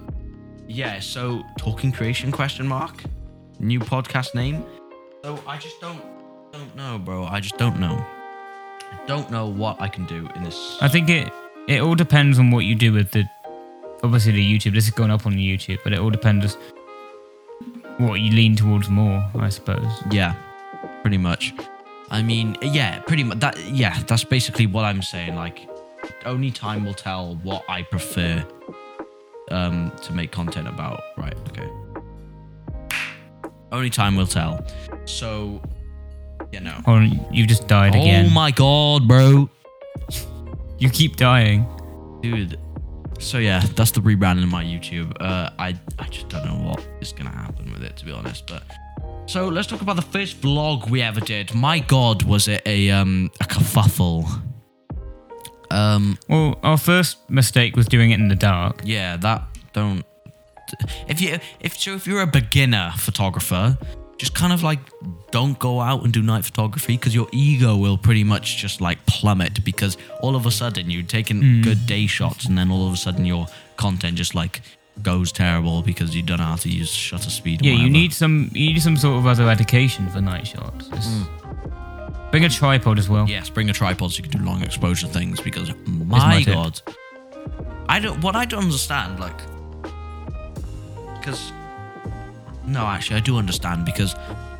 [0.67, 3.03] yeah, so talking creation question mark
[3.59, 4.63] new podcast name.
[5.23, 6.01] So I just don't
[6.51, 7.25] don't know, bro.
[7.25, 8.05] I just don't know.
[8.91, 10.77] I don't know what I can do in this.
[10.81, 11.31] I think it
[11.69, 13.29] it all depends on what you do with the
[14.03, 14.73] obviously the YouTube.
[14.73, 16.57] This is going up on the YouTube, but it all depends
[17.99, 19.85] what you lean towards more, I suppose.
[20.09, 20.33] Yeah,
[21.01, 21.53] pretty much.
[22.09, 23.39] I mean, yeah, pretty much.
[23.39, 25.35] That yeah, that's basically what I'm saying.
[25.35, 25.69] Like,
[26.25, 28.43] only time will tell what I prefer
[29.51, 31.01] um, to make content about.
[31.17, 31.37] Right?
[31.49, 31.69] Okay.
[33.71, 34.65] Only time will tell.
[35.05, 35.61] So,
[36.51, 36.81] you know.
[36.87, 36.99] Oh,
[37.31, 38.25] you just died again.
[38.25, 39.47] Oh my god, bro,
[40.79, 41.65] You keep dying.
[42.21, 42.57] dude.
[43.19, 45.13] So yeah, that's the rebranding of my YouTube.
[45.19, 48.47] Uh, I I just don't know what is gonna happen with it, to be honest.
[48.47, 48.63] But
[49.25, 51.53] so let's talk about the first vlog we ever did.
[51.53, 54.25] My god, was it a um a kerfuffle?
[55.71, 58.81] Um, Well, our first mistake was doing it in the dark.
[58.85, 60.03] yeah, that don't.
[61.07, 63.77] If you if so, if you're a beginner photographer,
[64.19, 64.79] just kind of like
[65.31, 69.03] don't go out and do night photography because your ego will pretty much just like
[69.05, 71.63] plummet because all of a sudden you're taking mm.
[71.63, 74.61] good day shots and then all of a sudden your content just like
[75.01, 77.65] goes terrible because you don't know how to use shutter speed.
[77.65, 80.87] Yeah, you need some you need some sort of other education for night shots.
[80.87, 82.31] It's- mm.
[82.31, 83.27] Bring a tripod as well.
[83.27, 86.79] Yes, bring a tripod so you can do long exposure things because my my god,
[87.87, 88.21] I don't.
[88.21, 89.41] What I don't understand, like,
[91.19, 91.51] because
[92.69, 94.15] no, actually, I do understand because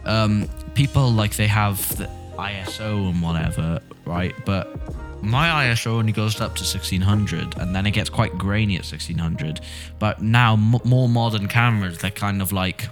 [0.05, 4.33] um, people like they have the ISO and whatever, right?
[4.45, 4.75] But
[5.23, 9.61] my ISO only goes up to 1600, and then it gets quite grainy at 1600.
[9.99, 12.87] But now, m- more modern cameras, they're kind of like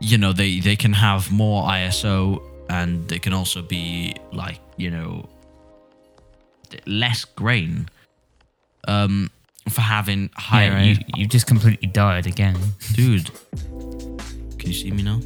[0.00, 4.90] you know they they can have more ISO and they can also be like you
[4.90, 5.28] know
[6.86, 7.88] less grain
[8.86, 9.30] um
[9.68, 12.56] for having higher Yeah, you, you just completely died again.
[12.94, 13.30] dude
[14.58, 15.20] can you see me now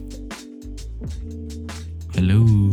[2.14, 2.70] hello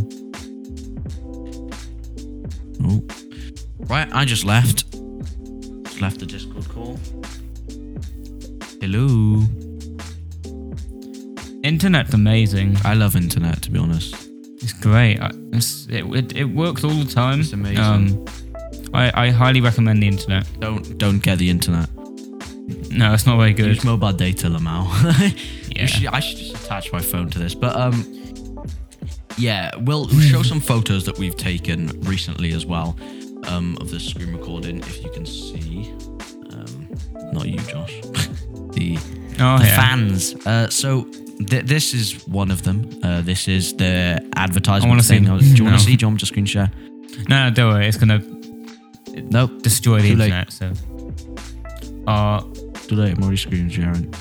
[2.82, 3.04] Oh.
[3.90, 4.90] Right, I just left.
[5.84, 6.98] Just left the Discord call.
[8.80, 9.44] Hello.
[11.64, 12.78] Internet's amazing.
[12.86, 14.16] I love internet, to be honest.
[14.62, 15.20] It's great.
[15.20, 17.42] I- It's, it, it, it works all the time.
[17.42, 17.84] It's amazing.
[17.84, 18.26] Um,
[18.94, 20.48] I, I highly recommend the internet.
[20.60, 21.90] Don't don't get the internet.
[22.92, 23.68] No, it's not very good.
[23.68, 24.86] Use mobile data, Lamau.
[25.76, 25.86] Yeah.
[25.86, 27.56] Should, I should just attach my phone to this.
[27.56, 28.04] But um,
[29.38, 32.98] yeah, we'll show some photos that we've taken recently as well
[33.48, 34.80] um, of the screen recording.
[34.80, 35.94] If you can see,
[36.52, 36.90] um,
[37.32, 38.02] not you, Josh.
[38.74, 38.98] the
[39.42, 39.76] Oh, the yeah.
[39.78, 40.36] fans.
[40.46, 41.04] Uh, so
[41.48, 42.90] th- this is one of them.
[43.02, 45.24] Uh, this is the advertisement I wanna see- thing.
[45.24, 45.78] Do you want no.
[45.78, 45.96] to see?
[45.96, 46.70] Do you want me to screen share?
[47.30, 47.88] No, no, don't worry.
[47.88, 48.20] It's gonna
[49.16, 49.62] Nope.
[49.62, 50.32] destroy the Too late.
[50.32, 50.52] internet.
[50.52, 50.74] So,
[52.08, 52.42] uh,
[52.88, 53.16] Too late.
[53.18, 54.14] I'm already screen sharing.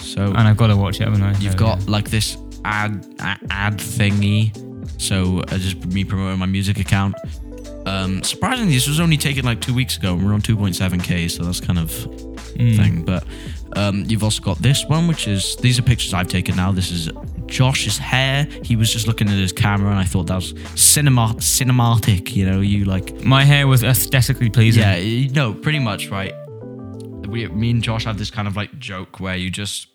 [0.00, 1.36] So and I've got to watch it, haven't I?
[1.38, 1.84] You've got yeah.
[1.90, 4.52] like this ad a- ad thingy.
[5.00, 7.16] So uh, just me promoting my music account.
[7.86, 11.42] Um, surprisingly, this was only taken like two weeks ago, and we're on 2.7k, so
[11.44, 11.90] that's kind of
[12.54, 12.76] Mm.
[12.76, 13.02] thing.
[13.04, 13.24] But
[13.76, 16.70] um, you've also got this one, which is these are pictures I've taken now.
[16.72, 17.10] This is
[17.46, 18.46] Josh's hair.
[18.62, 22.34] He was just looking at his camera, and I thought that was cinema cinematic.
[22.34, 24.82] You know, you like My hair was aesthetically pleasing.
[24.82, 26.32] yeah, you know, pretty much, right?
[27.28, 29.88] We, me and Josh have this kind of like joke where you just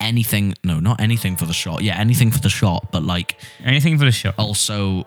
[0.00, 1.82] anything, no, not anything for the shot.
[1.82, 4.34] Yeah, anything for the shot, but like Anything for the shot.
[4.38, 5.06] also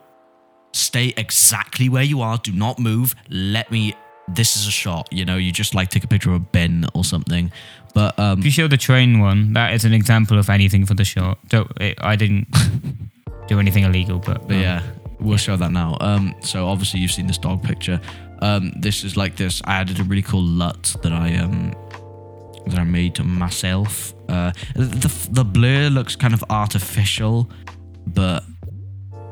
[0.73, 2.37] stay exactly where you are.
[2.37, 3.15] Do not move.
[3.29, 3.93] Let me.
[4.27, 5.07] This is a shot.
[5.11, 7.51] You know, you just like take a picture of a bin or something.
[7.93, 10.93] But um, If you show the train one, that is an example of anything for
[10.93, 11.37] the shot.
[11.49, 11.69] Don't.
[11.81, 12.47] It, I didn't
[13.47, 14.83] do anything illegal, but, But um, yeah,
[15.19, 15.97] we'll show that now.
[15.99, 17.99] Um, so obviously you've seen this dog picture.
[18.41, 19.61] Um, this is like this.
[19.65, 21.73] I added a really cool LUT that I um
[22.67, 24.13] that I made myself.
[24.29, 27.49] Uh, the the blur looks kind of artificial,
[28.07, 28.43] but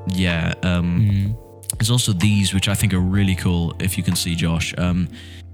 [0.07, 0.53] yeah.
[0.63, 1.48] Um, mm.
[1.79, 3.73] There's also these which I think are really cool.
[3.79, 4.73] If you can see, Josh.
[4.77, 5.07] Um,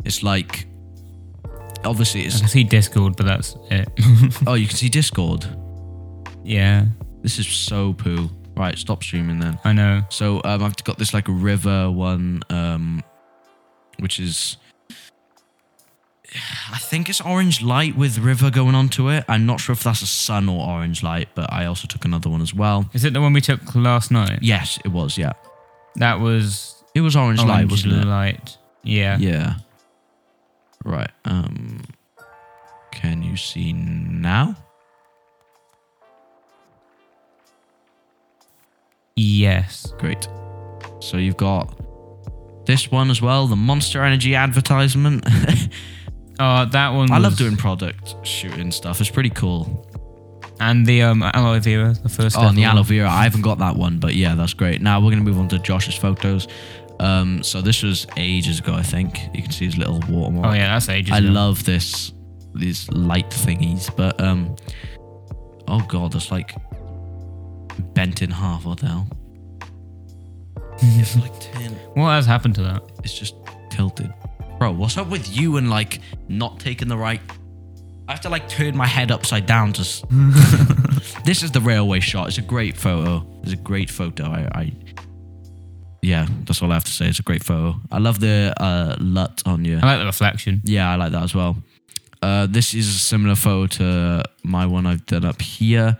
[0.04, 0.68] it's like
[1.84, 3.88] obviously I can see Discord, but that's it.
[4.48, 5.46] oh you can see Discord.
[6.44, 6.86] yeah,
[7.22, 8.30] This is so poo.
[8.58, 9.60] Right, stop streaming then.
[9.66, 10.02] I know.
[10.10, 13.04] So um, I've got this like river one, um,
[14.00, 14.56] which is,
[16.72, 19.26] I think it's orange light with river going onto it.
[19.28, 22.30] I'm not sure if that's a sun or orange light, but I also took another
[22.30, 22.90] one as well.
[22.94, 24.40] Is it the one we took last night?
[24.42, 25.18] Yes, it was.
[25.18, 25.34] Yeah,
[25.98, 28.06] That was it was orange, light, orange wasn't it?
[28.06, 28.58] light.
[28.84, 29.18] Yeah.
[29.18, 29.56] Yeah.
[30.84, 31.12] Right.
[31.26, 31.82] Um,
[32.92, 34.56] can you see now?
[39.16, 39.92] Yes.
[39.98, 40.28] Great.
[41.00, 41.74] So you've got
[42.66, 45.26] this one as well, the Monster Energy advertisement.
[46.38, 47.10] Uh, that one.
[47.14, 49.00] I love doing product shooting stuff.
[49.00, 49.88] It's pretty cool.
[50.60, 52.38] And the um aloe vera, the first.
[52.38, 52.78] Oh, and the ever one.
[52.78, 53.10] aloe vera.
[53.10, 54.82] I haven't got that one, but yeah, that's great.
[54.82, 56.48] Now we're gonna move on to Josh's photos.
[57.00, 59.20] Um, so this was ages ago, I think.
[59.34, 60.46] You can see his little watermark.
[60.48, 61.14] Oh yeah, that's ages.
[61.14, 61.30] I ago.
[61.30, 62.14] love this
[62.54, 64.56] these light thingies, but um,
[65.68, 66.56] oh god, that's like
[67.94, 68.66] bent in half.
[68.66, 69.08] What the hell?
[70.82, 71.72] it's like ten.
[71.96, 72.84] What has happened to that?
[73.04, 73.36] It's just
[73.70, 74.14] tilted.
[74.58, 77.22] Bro, what's up with you and like not taking the right?
[78.08, 79.82] I have to like turn my head upside down to.
[79.82, 80.04] s-
[81.26, 82.28] this is the railway shot.
[82.28, 83.26] It's a great photo.
[83.44, 84.26] It's a great photo.
[84.26, 84.74] I, I.
[86.02, 87.08] Yeah, that's all I have to say.
[87.08, 87.76] It's a great photo.
[87.92, 89.80] I love the uh, LUT on you.
[89.82, 90.62] I like the reflection.
[90.64, 91.58] Yeah, I like that as well.
[92.22, 95.98] Uh, this is a similar photo to my one I've done up here.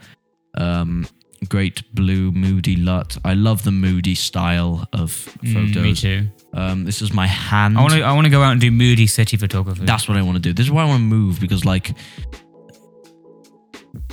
[0.56, 1.06] Um,
[1.48, 3.18] great blue moody LUT.
[3.24, 5.10] I love the moody style of
[5.42, 5.82] Mm, photos.
[5.82, 6.28] me too.
[6.56, 7.76] Um, this is my hand.
[7.76, 8.02] I want to.
[8.02, 9.84] I want to go out and do moody city photography.
[9.84, 10.52] That's what I want to do.
[10.52, 11.94] This is why I want to move because, like,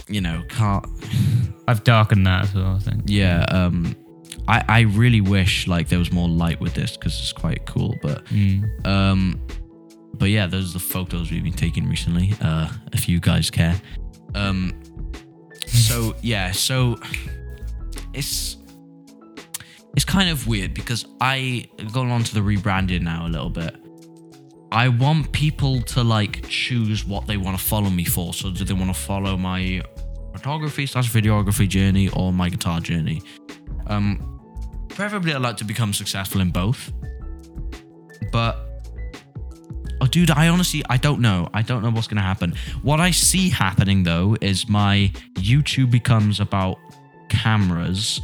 [0.08, 0.86] you know, can't.
[1.68, 2.76] I've darkened that as well.
[2.76, 3.04] I think.
[3.06, 3.46] Yeah.
[3.50, 3.96] Um,
[4.48, 7.96] I I really wish like there was more light with this because it's quite cool.
[8.02, 8.86] But Mm.
[8.86, 9.40] um,
[10.16, 12.34] but yeah, those are the photos we've been taking recently.
[12.42, 13.80] Uh, if you guys care.
[14.36, 14.74] Um,
[15.66, 17.00] so yeah, so
[18.14, 18.58] it's
[19.96, 23.76] it's kind of weird because I going on to the rebranding now a little bit.
[24.72, 28.34] I want people to like choose what they want to follow me for.
[28.34, 29.84] So do they want to follow my
[30.32, 33.22] photography slash videography journey or my guitar journey?
[33.86, 34.42] Um,
[34.90, 36.92] preferably I'd like to become successful in both.
[38.32, 38.58] But
[40.02, 41.50] oh, dude, I honestly I don't know.
[41.54, 42.56] I don't know what's gonna happen.
[42.82, 46.80] What I see happening though is my YouTube becomes about
[47.30, 48.22] cameras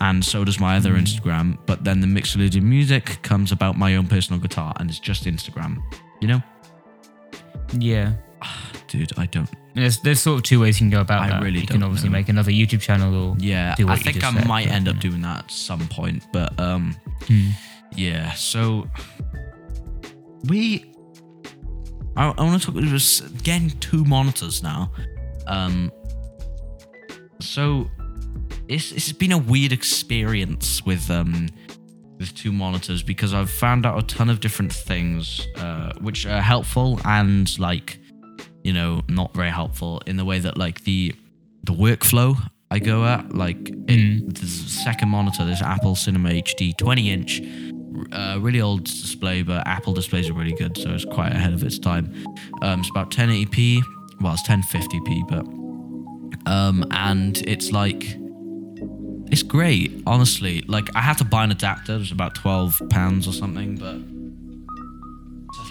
[0.00, 1.58] and so does my other Instagram.
[1.66, 5.78] But then the Mixolydian music comes about my own personal guitar, and it's just Instagram.
[6.20, 6.42] You know,
[7.78, 8.14] Yeah.
[8.88, 9.48] dude, I don't.
[9.74, 11.42] There's there's sort of two ways you can go about I that.
[11.42, 12.14] really you can obviously know.
[12.14, 14.74] make another YouTube channel or Yeah, do what I you think I said, might but,
[14.74, 16.96] end up doing that at some point, but um,
[17.26, 17.50] Hmm.
[17.94, 18.32] yeah.
[18.32, 18.88] So
[20.44, 20.92] we,
[22.16, 24.90] I, I want to talk about this getting two monitors now.
[25.46, 25.92] Um,
[27.40, 27.88] so
[28.68, 31.48] it's it's been a weird experience with um
[32.18, 36.42] with two monitors because I've found out a ton of different things uh, which are
[36.42, 37.98] helpful and like
[38.64, 41.14] you know not very helpful in the way that like the
[41.64, 42.36] the workflow
[42.70, 47.40] I go at like it, the second monitor this Apple Cinema HD 20 inch
[48.12, 51.62] uh, really old display but Apple displays are really good so it's quite ahead of
[51.62, 52.12] its time.
[52.62, 53.80] Um, it's about 1080p
[54.20, 58.18] well it's 1050p but um, and it's like
[59.30, 60.62] it's great, honestly.
[60.68, 61.94] Like I had to buy an adapter.
[61.94, 63.96] It was about twelve pounds or something, but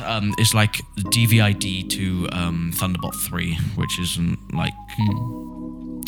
[0.06, 4.74] um, it's like DVI-D to um, Thunderbolt three, which isn't like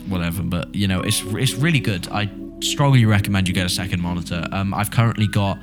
[0.08, 0.44] whatever.
[0.44, 2.08] But you know, it's it's really good.
[2.10, 2.30] I
[2.62, 4.46] strongly recommend you get a second monitor.
[4.52, 5.58] Um, I've currently got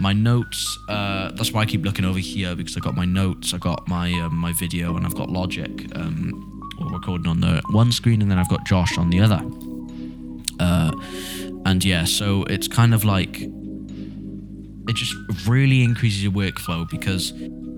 [0.00, 0.78] my notes.
[0.88, 3.54] Uh, that's why I keep looking over here because I got my notes.
[3.54, 5.70] I got my um, my video, and I've got Logic.
[5.96, 6.46] Um,
[6.80, 9.40] recording on the one screen, and then I've got Josh on the other.
[10.60, 10.92] Uh,
[11.64, 15.14] and yeah, so it's kind of like it just
[15.46, 17.32] really increases your workflow because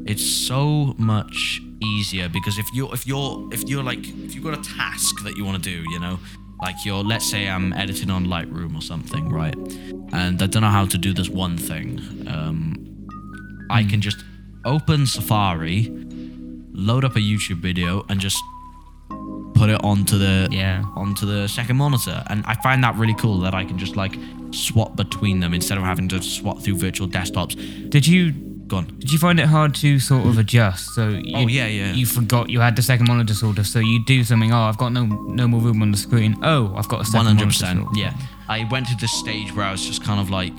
[0.07, 2.29] it's so much easier.
[2.29, 5.45] Because if you're if you're if you're like if you've got a task that you
[5.45, 6.19] want to do, you know,
[6.61, 9.57] like you're let's say I'm editing on Lightroom or something, right?
[10.13, 12.01] And I don't know how to do this one thing.
[12.27, 13.07] Um,
[13.71, 14.25] I can just
[14.65, 15.89] open Safari,
[16.73, 18.43] load up a YouTube video, and just
[19.55, 20.83] put it onto the Yeah.
[20.97, 24.15] onto the second monitor and i find that really cool that i can just like
[24.53, 27.55] swap between them instead of having to swap through virtual desktops
[27.91, 28.33] Did you
[28.67, 30.95] go on did you find it hard to sort of adjust?
[30.95, 31.93] So oh, you, Oh, yeah, yeah.
[31.93, 33.67] You forgot you had the second monitor sort of.
[33.67, 34.53] So you do something.
[34.53, 35.05] Oh, I've got no
[35.41, 36.37] no more room on the screen.
[36.43, 37.83] Oh, I've got a second One hundred monitor.
[37.83, 37.97] percent.
[37.97, 38.13] Yeah,
[38.49, 40.59] I went to this stage where I was just kind of like,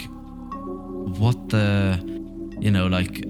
[1.19, 1.99] what the,
[2.59, 3.25] you know, like.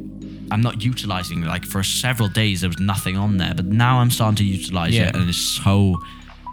[0.51, 1.47] I'm not utilizing it.
[1.47, 4.93] Like for several days, there was nothing on there, but now I'm starting to utilize
[4.95, 5.09] Yeah.
[5.09, 5.95] it, and it's so,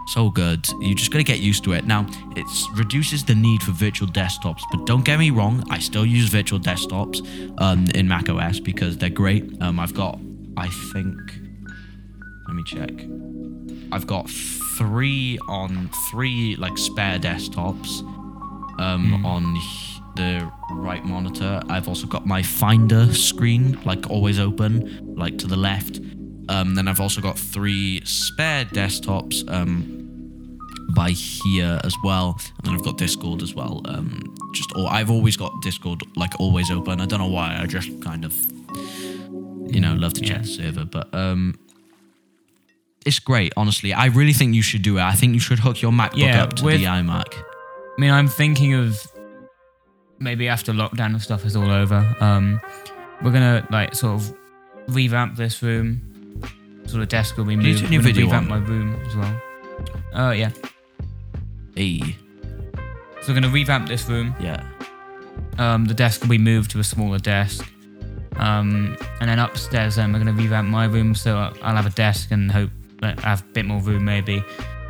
[0.08, 0.66] so good.
[0.80, 1.86] You just gotta get used to it.
[1.86, 6.06] Now it reduces the need for virtual desktops, but don't get me wrong, I still
[6.06, 7.20] use virtual desktops
[7.60, 9.44] um, in Mac OS because they're great.
[9.62, 10.18] Um, I've got,
[10.56, 11.16] I think,
[12.46, 12.92] let me check.
[13.92, 14.30] I've got
[14.78, 18.00] three on three like spare desktops
[18.80, 19.89] um, on h-
[20.20, 21.60] the right monitor.
[21.68, 26.00] I've also got my Finder screen like always open, like to the left.
[26.48, 30.58] Um, then I've also got three spare desktops um,
[30.94, 33.80] by here as well, and then I've got Discord as well.
[33.86, 37.00] Um, just or I've always got Discord like always open.
[37.00, 37.56] I don't know why.
[37.60, 38.34] I just kind of
[39.72, 40.42] you know love to check Yeah.
[40.42, 41.54] the server, but um,
[43.06, 43.52] it's great.
[43.56, 45.02] Honestly, I really think you should do it.
[45.02, 47.26] I think you should hook your MacBook Yeah, up to with- the iMac.
[47.32, 48.98] I mean, I'm thinking of
[50.20, 52.60] maybe after lockdown and stuff is all over, um,
[53.22, 54.34] we're gonna like sort of
[54.88, 56.00] revamp this room.
[56.86, 57.80] Sort of desk will be you moved.
[57.82, 58.60] turn your We're video revamp on?
[58.62, 59.40] my room as well.
[60.14, 60.50] Oh yeah.
[61.76, 62.16] E.
[63.22, 64.34] So we're gonna revamp this room.
[64.40, 64.64] Yeah.
[65.58, 67.66] Um, the desk will be moved to a smaller desk.
[68.36, 71.90] Um, and then upstairs, then we're gonna revamp my room, so I'll I'll have a
[71.90, 74.04] desk and hope that I have a bit more room.
[74.04, 74.42] Maybe,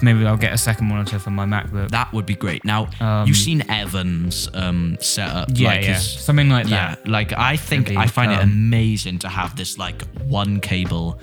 [0.02, 1.90] maybe I'll get a second monitor for my MacBook.
[1.90, 2.64] That would be great.
[2.64, 5.48] Now, Um, you've seen Evan's um, setup.
[5.54, 6.94] yeah, like yeah, his- something like yeah.
[6.96, 7.08] that.
[7.08, 11.20] Like I think I find it um, amazing to have this like one cable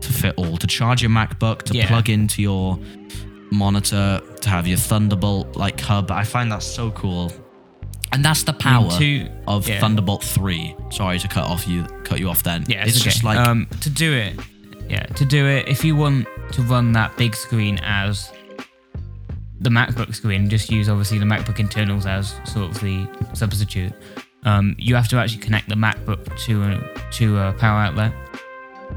[0.00, 1.86] to fit all to charge your MacBook, to Yeah.
[1.88, 2.78] plug into your
[3.50, 6.10] monitor, to have your Thunderbolt like hub.
[6.10, 7.32] I find that so cool.
[8.12, 9.78] And that's the power two- of yeah.
[9.80, 10.74] Thunderbolt 3.
[10.90, 12.64] Sorry to cut off you cut you off then.
[12.66, 13.10] Yeah, it's, it's, okay.
[13.10, 14.34] just like um, to do it.
[14.88, 15.68] Yeah, to do it.
[15.68, 18.32] If you want to run that big screen as
[19.60, 23.92] the MacBook screen, just use obviously the MacBook internals as sort of the substitute.
[24.44, 28.12] Um, you have to actually connect the MacBook to a, to a power outlet.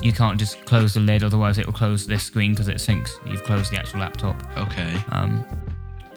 [0.01, 3.11] You can't just close the lid, otherwise it will close this screen because it syncs.
[3.29, 4.41] You've closed the actual laptop.
[4.57, 4.95] okay.
[5.09, 5.45] Um,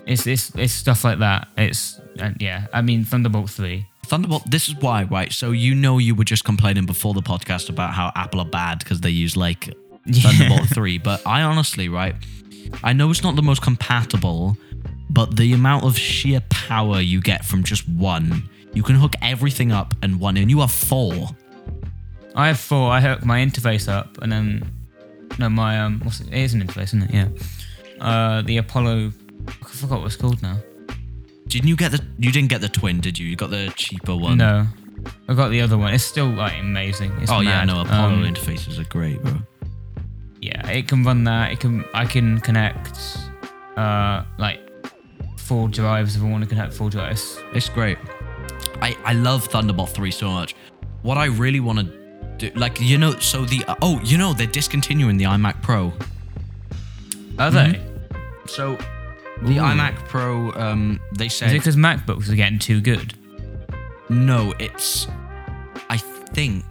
[0.07, 1.49] it's it's it's stuff like that.
[1.59, 2.67] It's and yeah.
[2.73, 3.87] I mean Thunderbolt three.
[4.07, 4.49] Thunderbolt.
[4.49, 5.33] This is why, right?
[5.33, 8.79] So you know you were just complaining before the podcast about how Apple are bad
[8.79, 9.77] because they use like
[10.11, 10.99] Thunderbolt three.
[10.99, 12.15] But I honestly, right?
[12.83, 14.57] I know it's not the most compatible,
[15.11, 19.73] but the amount of sheer power you get from just one, you can hook everything
[19.73, 21.29] up and one, and you have four.
[22.35, 22.91] I have four.
[22.91, 24.71] I hook my interface up, and then
[25.39, 26.29] no, my um, what's it?
[26.29, 27.11] It is an interface, isn't it?
[27.15, 27.29] Yeah.
[28.01, 29.13] Uh, the Apollo.
[29.49, 30.59] I forgot what it's called now.
[31.47, 32.05] Didn't you get the?
[32.19, 33.27] You didn't get the twin, did you?
[33.27, 34.39] You got the cheaper one.
[34.39, 34.67] No,
[35.29, 35.95] I got the other one.
[35.95, 37.13] It's still like amazing.
[37.21, 37.83] It's Oh yeah, no.
[37.83, 39.39] Apollo Um, interfaces are great, bro.
[40.47, 41.53] Yeah, it can run that.
[41.53, 42.99] It can I can connect
[43.77, 44.61] uh like
[45.37, 47.39] four drives if I want to connect four drives.
[47.53, 47.99] It's great.
[48.83, 50.55] I, I love Thunderbolt 3 so much.
[51.03, 51.85] What I really want to
[52.37, 55.93] do, like, you know, so the, oh, you know, they're discontinuing the iMac Pro.
[57.39, 57.81] Are they?
[58.47, 58.77] So
[59.43, 59.61] the Ooh.
[59.61, 63.15] iMac Pro, um, they Is said, it because MacBooks are getting too good?
[64.09, 65.07] no, it's,
[65.89, 66.65] I think,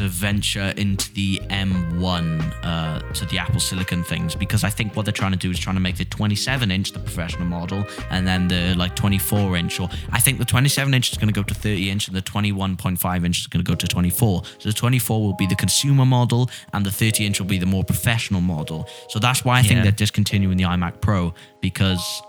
[0.00, 5.04] to venture into the M1, uh, to the Apple Silicon things, because I think what
[5.04, 8.26] they're trying to do is trying to make the 27 inch the professional model, and
[8.26, 11.42] then the like 24 inch, or I think the 27 inch is going to go
[11.42, 14.42] to 30 inch, and the 21.5 inch is going to go to 24.
[14.58, 17.66] So the 24 will be the consumer model, and the 30 inch will be the
[17.66, 18.88] more professional model.
[19.08, 22.22] So that's why I think they're discontinuing the iMac Pro because,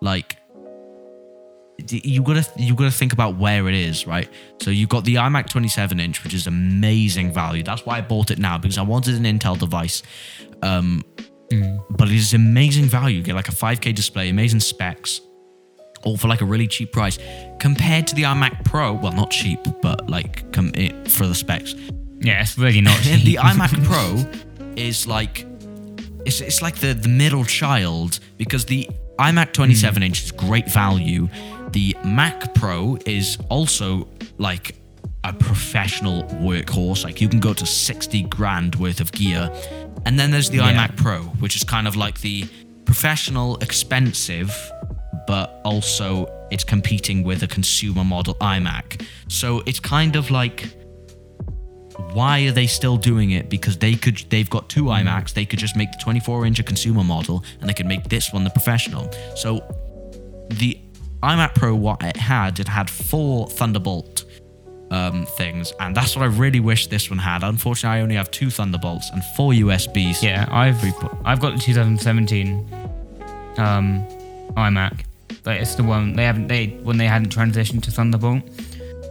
[0.00, 0.38] like,
[1.78, 4.28] you gotta you gotta think about where it is, right?
[4.62, 7.62] So you've got the iMac 27 inch, which is amazing value.
[7.62, 10.02] That's why I bought it now because I wanted an Intel device.
[10.62, 11.02] Um,
[11.90, 13.18] but it is amazing value.
[13.18, 15.20] You get like a 5K display, amazing specs,
[16.02, 17.18] all for like a really cheap price
[17.60, 18.94] compared to the iMac Pro.
[18.94, 21.74] Well, not cheap, but like com- it, for the specs.
[22.20, 22.96] Yeah, it's really not.
[23.06, 25.46] And the iMac Pro is like
[26.24, 31.28] it's, it's like the, the middle child because the iMac 27 inch is great value.
[31.76, 34.08] The Mac Pro is also
[34.38, 34.76] like
[35.24, 37.04] a professional workhorse.
[37.04, 39.52] Like you can go to 60 grand worth of gear.
[40.06, 40.72] And then there's the Yeah.
[40.72, 42.46] iMac Pro, which is kind of like the
[42.86, 44.56] professional, expensive,
[45.26, 49.02] but also it's competing with a consumer model iMac.
[49.28, 50.70] So it's kind of like
[52.14, 53.50] why are they still doing it?
[53.50, 55.08] Because they could, they've got two mm-hmm.
[55.08, 55.34] iMacs.
[55.34, 58.32] They could just make the 24 inch a consumer model, and they could make this
[58.32, 59.10] one the professional.
[59.34, 59.62] So
[60.48, 60.78] the
[61.26, 64.24] iMac Pro, what it had, it had four Thunderbolt
[64.92, 67.42] um, things, and that's what I really wish this one had.
[67.42, 70.22] Unfortunately, I only have two Thunderbolts and four USBs.
[70.22, 70.80] Yeah, I've
[71.24, 72.58] I've got the 2017
[73.58, 74.06] um,
[74.56, 75.04] iMac,
[75.42, 78.42] but it's the one they haven't they when they hadn't transitioned to Thunderbolt.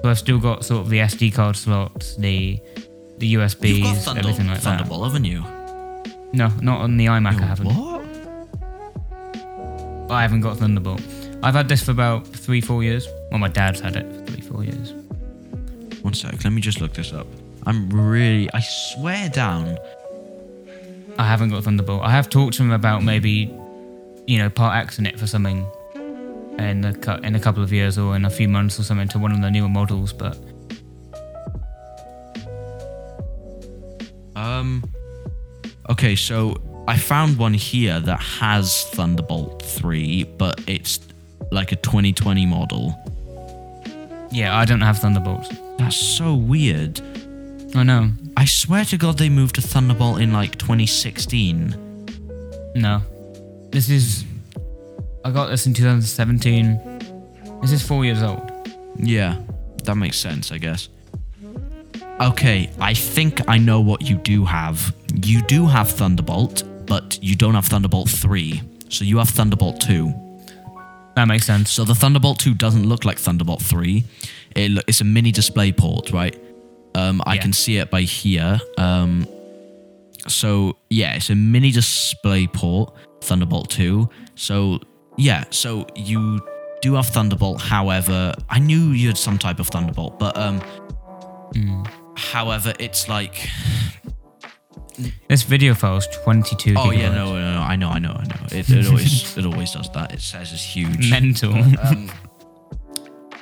[0.01, 2.59] So I've still got sort of the SD card slots, the
[3.17, 5.43] the USBs, Thunder- everything like Thunderbolt, haven't you?
[6.31, 7.41] No, not on the iMac.
[7.41, 7.67] I haven't.
[7.75, 8.05] What?
[10.11, 11.01] I haven't got Thunderbolt.
[11.45, 13.07] I've had this for about three, four years.
[13.29, 14.93] Well, my dad's had it for three, four years.
[16.01, 17.27] One sec, let me just look this up.
[17.67, 19.77] I'm really, I swear down.
[21.19, 22.01] I haven't got Thunderbolt.
[22.01, 23.53] I have talked to him about maybe,
[24.25, 25.67] you know, part X in it for something
[26.57, 29.19] in a, in a couple of years or in a few months or something to
[29.19, 30.35] one of the newer models, but
[34.35, 34.83] Um.
[35.91, 36.55] Okay, so
[36.87, 40.97] I found one here that has Thunderbolt 3, but it's
[41.51, 42.95] like a 2020 model.
[44.31, 45.49] yeah, I don't have Thunderbolts.
[45.77, 47.01] That's so weird.
[47.75, 48.09] I know.
[48.37, 51.75] I swear to God they moved to Thunderbolt in like 2016.
[52.75, 53.01] No.
[53.71, 54.23] This is.
[55.23, 56.79] I got this in 2017.
[57.61, 58.51] This is four years old.
[58.97, 59.37] Yeah,
[59.83, 60.89] that makes sense, I guess.
[62.21, 64.95] Okay, I think I know what you do have.
[65.23, 68.61] You do have Thunderbolt, but you don't have Thunderbolt 3.
[68.89, 70.13] So you have Thunderbolt 2.
[71.15, 71.71] That makes sense.
[71.71, 74.03] So the Thunderbolt 2 doesn't look like Thunderbolt 3.
[74.55, 76.35] It, lo- it's a mini display port, right?
[76.93, 77.41] Um, I Yeah.
[77.41, 78.59] can see it by here.
[78.77, 79.25] Um,
[80.27, 84.09] so yeah, it's a mini display port, Thunderbolt 2.
[84.35, 84.79] So
[85.17, 86.41] yeah, so you
[86.81, 87.61] do have Thunderbolt.
[87.61, 90.61] However, I knew you had some type of Thunderbolt, but um,
[92.17, 93.49] however, it's like
[95.27, 97.15] This video file is 22 oh yeah, gigabytes.
[97.15, 98.45] no, no, no, I know, I know, I know.
[98.51, 100.13] It, it always it always does that.
[100.13, 101.09] It says it's huge.
[101.09, 101.53] Mental.
[101.53, 102.09] um,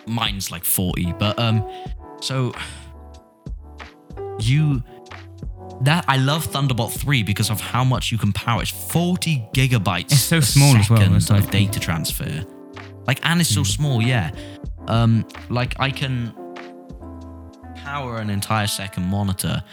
[0.05, 1.65] mine's like 40 but um
[2.19, 2.53] so
[4.39, 4.83] you
[5.81, 10.11] that i love thunderbolt 3 because of how much you can power it's 40 gigabytes
[10.11, 11.45] It's so small as well, second it's like- Hmm.
[11.45, 12.45] of data transfer
[13.07, 14.31] like and it's so small yeah
[14.89, 16.33] um like i can
[17.77, 19.63] power an entire second monitor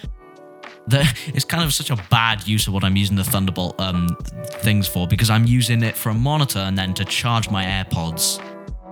[0.87, 4.17] the, it's kind of such a bad use of what I'm using the Thunderbolt um,
[4.63, 8.43] things for because I'm using it for a monitor and then to charge my AirPods.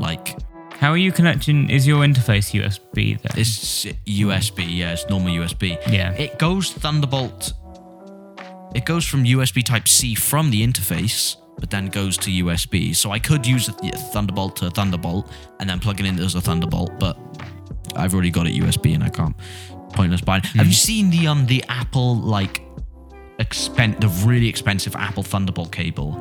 [0.01, 0.37] Like
[0.79, 1.71] How are you connecting?
[1.71, 3.33] Is your interface USB then?
[3.37, 5.79] it's USB, yeah, it's normal USB.
[5.91, 6.13] Yeah.
[6.13, 7.53] It goes Thunderbolt.
[8.75, 12.95] It goes from USB Type C from the interface, but then goes to USB.
[12.95, 16.41] So I could use a Thunderbolt to Thunderbolt and then plug it in as a
[16.41, 17.19] Thunderbolt, but
[17.97, 19.35] I've already got it USB and I can't.
[19.93, 20.43] Pointless buying.
[20.43, 22.63] Have you seen the um the Apple like
[23.39, 26.21] expen the really expensive Apple Thunderbolt cable?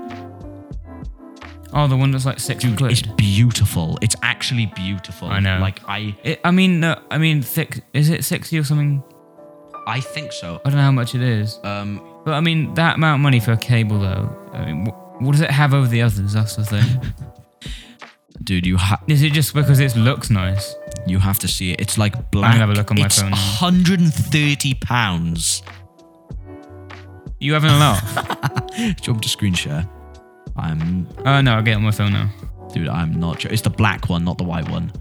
[1.74, 2.92] oh, the one that's like six Dude, quid.
[2.92, 4.00] it's beautiful.
[4.02, 5.28] It's actually beautiful.
[5.28, 5.60] I know.
[5.60, 7.84] Like I It, I mean, no, I mean, thick.
[7.94, 9.04] Is it sixty or something?
[9.86, 10.60] I think so.
[10.66, 11.60] I don't know how much it is.
[11.64, 14.50] Um But I mean, that amount of money for a cable, though.
[14.54, 16.34] I mean, wh- what does it have over the others?
[16.34, 16.84] That's the thing.
[18.44, 20.76] Dude, you have Is it just because it looks nice?
[21.06, 21.80] you have to see it.
[21.82, 22.54] It's like black.
[22.56, 23.38] i have a look on my it's phone now.
[23.38, 25.64] 130 pounds.
[27.40, 28.16] You having a laugh?
[28.76, 29.88] Do you want me to screen share?
[30.56, 32.30] I'm Oh no, I'll get it on my phone now.
[32.74, 32.88] dude.
[32.90, 33.40] I'm not.
[33.40, 34.92] jo- It's the black one, not the white one.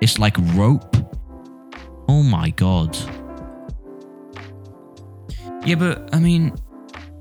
[0.00, 0.94] It's like rope.
[2.08, 2.96] Oh my god.
[5.64, 6.54] Yeah, but I mean,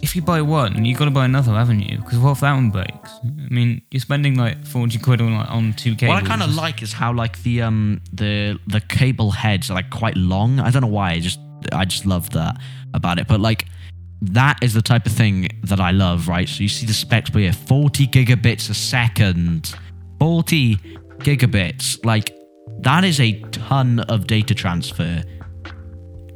[0.05, 1.97] if you buy one, you've got to buy another, haven't you?
[1.97, 3.09] Because what if that one breaks?
[3.23, 6.21] I mean, you're spending like forty quid on like on two cables.
[6.21, 9.73] What I kind of like is how like the um the the cable heads are
[9.73, 10.59] like quite long.
[10.59, 11.13] I don't know why.
[11.13, 11.39] I just
[11.71, 12.61] I just love that
[12.93, 13.27] about it.
[13.27, 13.65] But like
[14.21, 16.47] that is the type of thing that I love, right?
[16.47, 19.73] So you see the specs here, 40 gigabits a second.
[20.19, 20.75] 40
[21.17, 22.05] gigabits.
[22.05, 22.31] Like
[22.81, 25.23] that is a ton of data transfer.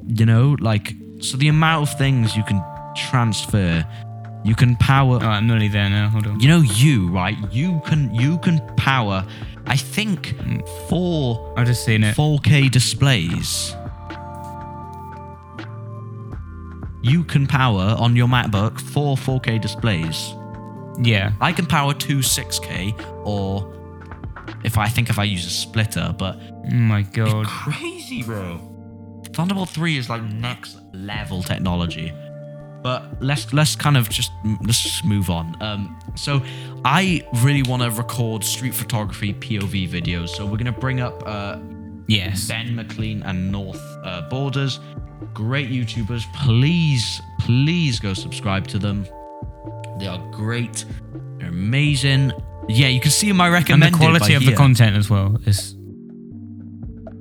[0.07, 2.63] You know, like so the amount of things you can
[3.09, 3.85] transfer,
[4.43, 6.09] you can power Oh, I'm nearly there now.
[6.09, 6.39] Hold on.
[6.39, 9.25] you know you right you can you can power
[9.67, 10.33] i think
[10.87, 12.15] four I've just seen it.
[12.15, 13.75] 4k displays
[17.01, 20.33] you can power on your macbook four 4k displays
[21.01, 21.31] Yeah.
[21.41, 22.93] i can power two 6k
[23.25, 23.73] or
[24.63, 26.37] if i think if i use a splitter but
[26.71, 27.45] Oh my god.
[27.45, 28.59] crazy bro
[29.33, 32.11] thunderbolt 3 is like next level technology
[32.81, 34.31] but let's let's kind of just
[34.63, 36.41] let's just move on um so
[36.85, 41.21] i really want to record street photography pov videos so we're going to bring up
[41.25, 41.57] uh
[42.07, 42.47] Yes.
[42.47, 44.79] ben mclean and north uh, borders
[45.33, 49.05] great youtubers please please go subscribe to them
[49.99, 50.85] they are great
[51.37, 52.31] they're amazing
[52.67, 55.75] yeah you can see my recommendation And the quality of the content as well is.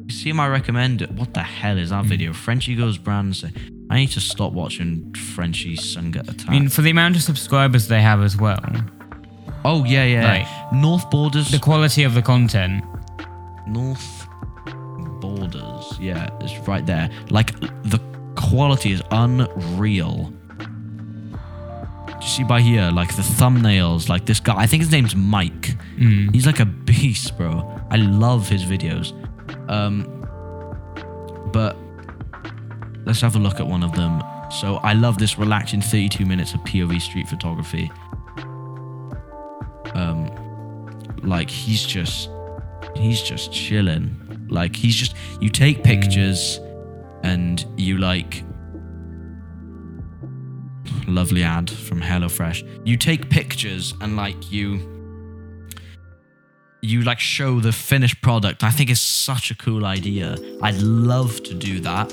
[0.07, 1.19] You see my recommended.
[1.19, 2.33] What the hell is that video?
[2.33, 3.35] Frenchie goes brand.
[3.91, 6.49] I need to stop watching Frenchie Sunga attack.
[6.49, 8.61] I mean, for the amount of subscribers they have as well,
[9.65, 10.71] oh yeah, yeah.
[10.73, 11.51] North Borders.
[11.51, 12.85] the quality of the content.
[13.67, 14.27] North
[15.21, 15.99] Borders.
[16.01, 17.11] Yeah, it's right there.
[17.31, 18.01] Like the
[18.37, 20.33] quality is unreal.
[20.59, 24.57] Do you see by here, like the thumbnails, like this guy.
[24.57, 25.77] I think his name's Mike.
[25.97, 26.35] Mm.
[26.35, 27.81] He's like a beast, bro.
[27.91, 29.13] I love his videos.
[29.71, 30.15] Um,
[31.53, 31.77] but
[33.09, 34.23] let's have a look at one of them.
[34.61, 37.91] So I love this relaxing 32 minutes of POV street photography.
[39.95, 40.31] Um,
[41.23, 42.31] like he's just,
[42.95, 44.47] he's just chilling.
[44.51, 46.61] Like he's just, you take pictures,
[47.25, 48.45] and you like.
[51.07, 52.87] Lovely ad from HelloFresh.
[52.87, 54.95] You take pictures and like you
[56.81, 58.63] you like show the finished product.
[58.63, 60.37] I think it's such a cool idea.
[60.63, 62.13] I'd love to do that.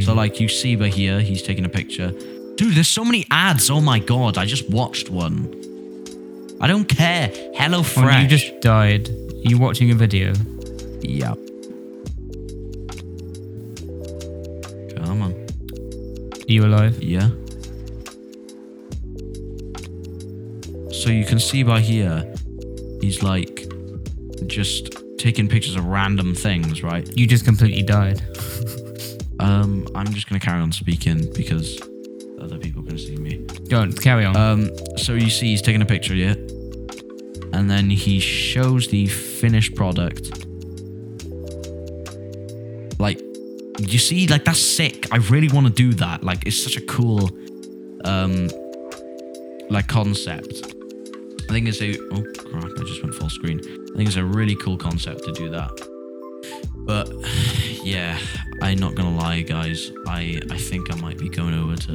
[0.00, 2.10] So like you see by here, he's taking a picture.
[2.56, 3.70] Dude, there's so many ads.
[3.70, 5.48] Oh my god, I just watched one.
[6.60, 7.30] I don't care.
[7.54, 8.22] Hello Oh, Fresh.
[8.22, 9.08] you just died.
[9.08, 10.32] Are you watching a video?
[11.02, 11.34] Yeah.
[14.96, 15.32] Come on.
[15.32, 17.02] Are you alive?
[17.02, 17.28] Yeah.
[20.92, 22.24] So you can see by here,
[23.00, 23.66] he's like
[24.46, 27.08] just taking pictures of random things, right?
[27.16, 28.20] You just completely died.
[29.46, 31.80] Um, I'm just gonna carry on speaking because
[32.40, 33.46] other people can see me.
[33.68, 34.36] Go on, carry on.
[34.36, 36.34] Um, so you see he's taking a picture, yeah,
[37.52, 40.44] and then he shows the finished product.
[42.98, 43.20] Like,
[43.78, 45.06] you see, like that's sick.
[45.12, 46.24] I really want to do that.
[46.24, 47.30] Like, it's such a cool,
[48.04, 48.48] um,
[49.70, 50.74] like concept.
[51.48, 52.64] I think it's a oh crap!
[52.64, 53.60] I just went full screen.
[53.60, 55.70] I think it's a really cool concept to do that.
[56.78, 57.08] But
[57.86, 58.18] yeah,
[58.62, 59.92] I'm not gonna lie, guys.
[60.08, 61.94] I I think I might be going over to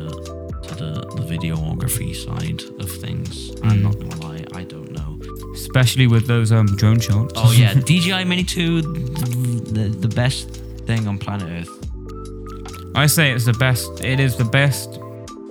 [0.66, 3.52] to the the videography side of things.
[3.62, 5.20] I'm not gonna lie, I don't know.
[5.54, 7.34] Especially with those um drone shots.
[7.36, 10.50] Oh yeah, DJI Mini 2, the, the best
[10.88, 11.76] thing on planet Earth.
[12.96, 14.04] I say it's the best.
[14.04, 14.98] It is the best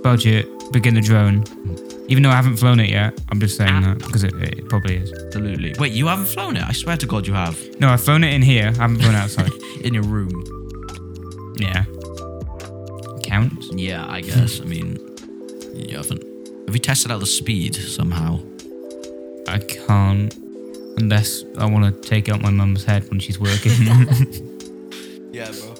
[0.03, 1.45] budget beginner drone.
[2.11, 3.95] Even though I haven't flown it yet, I'm just saying ah.
[3.95, 5.13] that because it, it probably is.
[5.13, 5.75] Absolutely.
[5.79, 6.65] Wait, you haven't flown it?
[6.65, 7.59] I swear to God, you have.
[7.81, 8.67] No, I've flown it in here.
[8.67, 9.53] I haven't flown outside.
[9.85, 10.31] In your room.
[11.59, 11.85] yeah.
[13.23, 13.71] Counts.
[13.73, 14.61] Yeah, I guess.
[14.61, 14.99] I mean,
[15.73, 16.23] you haven't.
[16.67, 18.41] Have you tested out the speed somehow?
[19.49, 20.35] I can't
[20.99, 23.73] unless I want to take out my mum's head when she's working.
[25.33, 25.75] Yeah, bro.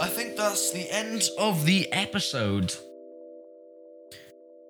[0.00, 2.74] I think that's the end of the episode.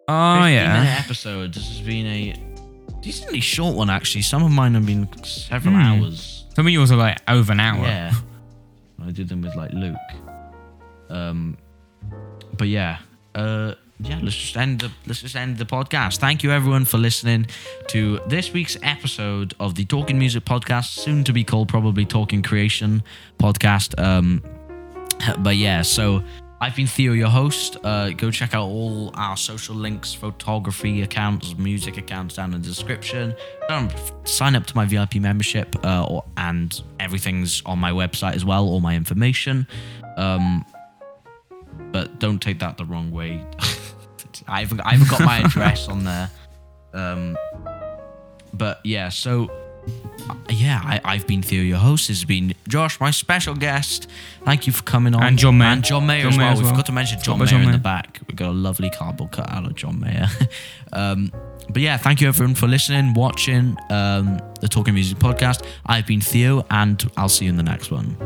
[0.08, 0.72] Oh 15 yeah.
[0.80, 1.54] minute episode.
[1.54, 4.22] This has been a decently short one, actually.
[4.22, 5.80] Some of mine have been several Hmm.
[5.80, 6.44] hours.
[6.54, 7.84] Some of yours are like over an hour.
[7.84, 8.12] Yeah.
[9.04, 9.96] I did them with like Luke.
[11.10, 11.56] Um,
[12.56, 12.98] but yeah,
[13.34, 14.18] uh, yeah.
[14.22, 16.16] Let's just end the let's just end the podcast.
[16.18, 17.46] Thank you everyone for listening
[17.88, 22.42] to this week's episode of the Talking Music Podcast, soon to be called probably Talking
[22.42, 23.02] Creation
[23.38, 23.98] Podcast.
[24.02, 24.42] Um,
[25.38, 26.22] but yeah, so
[26.58, 27.76] I've been Theo, your host.
[27.84, 32.68] Uh, go check out all our social links, photography accounts, music accounts down in the
[32.68, 33.34] description.
[33.68, 33.90] Um,
[34.24, 38.64] sign up to my VIP membership, uh, or, and everything's on my website as well,
[38.66, 39.66] all my information.
[40.16, 40.64] Um,
[41.92, 43.44] but don't take that the wrong way.
[44.48, 46.30] I haven't, I haven't got my address on there.
[46.94, 47.36] Um,
[48.54, 49.50] but yeah, so
[50.50, 52.08] yeah, I, I've been Theo, your host.
[52.08, 54.08] This has been Josh, my special guest.
[54.44, 55.22] Thank you for coming on.
[55.22, 55.68] And John Mayer.
[55.68, 56.52] And John Mayer John as Mayer well.
[56.54, 58.20] as We forgot to mention John Mayer John in the back.
[58.26, 60.28] We've got a lovely cardboard cut out of John Mayer.
[60.92, 61.32] um,
[61.68, 65.66] but yeah, thank you everyone for listening, watching um, the Talking Music podcast.
[65.84, 68.16] I've been Theo, and I'll see you in the next one.